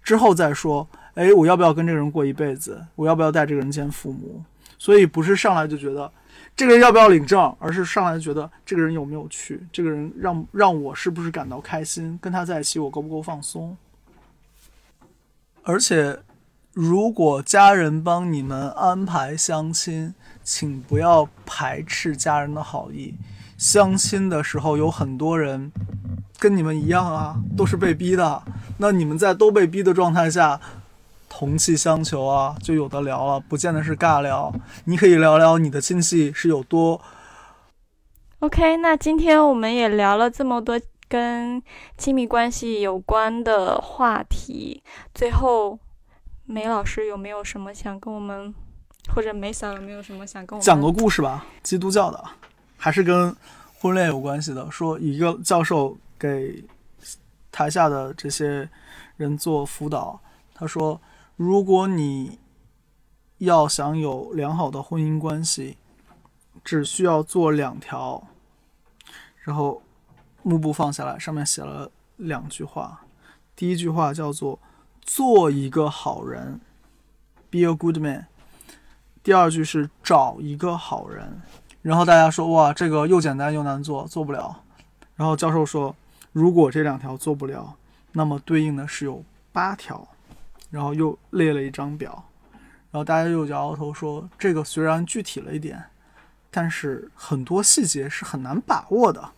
[0.02, 2.84] 之后再说，哎，我要不要跟这个人过一辈子？
[2.96, 4.44] 我要不要带这个人见父母？
[4.76, 6.12] 所以不是上来就觉得
[6.60, 13.74] 这个人要不要领证，而是上来觉得这个人有没有趣，这个人让让我是不是感到开心，跟他在一起我够不够放松？
[15.62, 16.18] 而且，
[16.74, 20.12] 如果家人帮你们安排相亲，
[20.42, 23.14] 请不要排斥家人的好意。
[23.56, 25.72] 相亲的时候有很多人
[26.38, 28.42] 跟你们一样啊，都是被逼的。
[28.76, 30.60] 那你们在都被逼的状态下，
[31.30, 34.52] 同气相求啊，就有的聊了，不见得是尬聊。
[34.84, 37.00] 你可以聊聊你的亲戚是有多
[38.40, 40.78] OK，那今天我们也聊了这么多
[41.08, 41.62] 跟
[41.96, 44.82] 亲密关系有关的话题，
[45.14, 45.78] 最后
[46.44, 48.52] 梅老师有没有什么想跟我们，
[49.14, 52.22] 或者梅嫂有没有什么想跟我们讲个故事吧，基督教的，
[52.76, 53.34] 还是跟
[53.78, 54.70] 婚恋有关系的。
[54.70, 56.64] 说一个教授给
[57.52, 58.68] 台下的这些
[59.16, 60.18] 人做辅导，
[60.54, 61.00] 他说，
[61.42, 62.38] 如果你
[63.38, 65.78] 要想有良好的婚姻关系，
[66.62, 68.24] 只需要做两条，
[69.38, 69.80] 然后
[70.42, 73.06] 幕布放下来，上面写了两句话。
[73.56, 74.58] 第一句话叫做
[75.00, 76.60] “做一个好人
[77.48, 78.26] ”，be a good man。
[79.22, 81.40] 第二句是找一个好人，
[81.80, 84.62] 然后大家说哇，这个又简单又难做，做不了。
[85.16, 85.96] 然后教授说，
[86.32, 87.76] 如果这两条做不了，
[88.12, 90.06] 那么对应的是有八条，
[90.70, 92.24] 然后又列了一张表，
[92.90, 95.84] 然后大家又摇摇头说，这个虽然具体了一点，
[96.50, 99.32] 但是很多细节是很难把握的。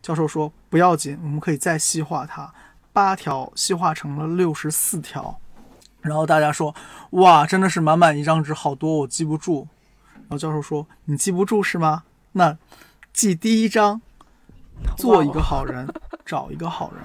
[0.00, 2.52] 教授说不要紧，我们可以再细化它，
[2.92, 5.38] 八条细化成了六十四条。
[6.00, 6.74] 然后大家说
[7.10, 9.68] 哇，真的是满满一张纸，好多我记不住。
[10.14, 12.04] 然后教授说：“你记不住是吗？
[12.32, 12.56] 那
[13.12, 14.00] 记第一章，
[14.96, 15.86] 做一个好人，
[16.24, 17.04] 找一个好人，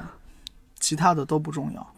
[0.80, 1.94] 其他的都不重要。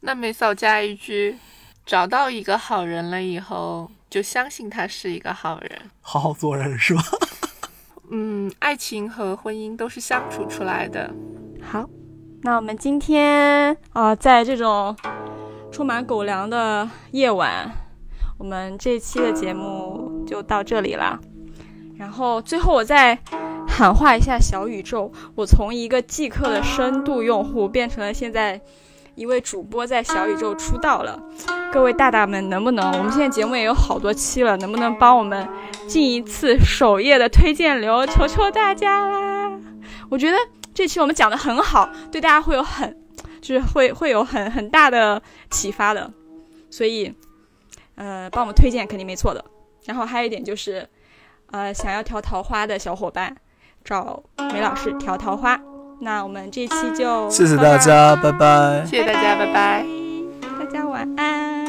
[0.00, 1.36] 那梅嫂加一句：
[1.84, 5.70] 找到一个好人了以后，就相信他是一个好人。
[6.00, 7.02] 好好做人是吧？
[8.10, 11.12] 嗯，爱情和婚姻都是相处出来的。
[11.62, 11.88] 好，
[12.42, 14.96] 那我们今天啊、呃在这种
[15.70, 17.70] 充满狗粮的夜晚，
[18.38, 21.20] 我们这期的节目就到这里啦。
[21.96, 23.16] 然后最后我再
[23.68, 28.60] 喊话一下小宇宙，我从一个即刻的深度用户变成了现在
[29.20, 31.22] 一位主播在小宇宙出道了。
[31.70, 32.90] 各位大大们，能不能？
[32.96, 35.46] 我们现在节目也有好多期了，能不能帮我们
[35.86, 38.06] 进一次首页的推荐流？
[38.06, 39.52] 求求大家啦！
[40.08, 40.38] 我觉得
[40.72, 42.96] 这期我们讲的很好，对大家会有很，
[43.42, 45.20] 就是会会有很很大的
[45.50, 46.10] 启发的。
[46.70, 47.14] 所以，
[47.96, 49.44] 呃，帮我们推荐肯定没错的。
[49.84, 50.88] 然后还有一点就是，
[51.50, 53.36] 呃，想要调桃花的小伙伴，
[53.84, 55.60] 找梅老师调桃花。
[56.02, 59.84] 那我们这期就，谢谢大家，拜拜，谢谢大家，拜拜，
[60.58, 61.66] 大家晚安。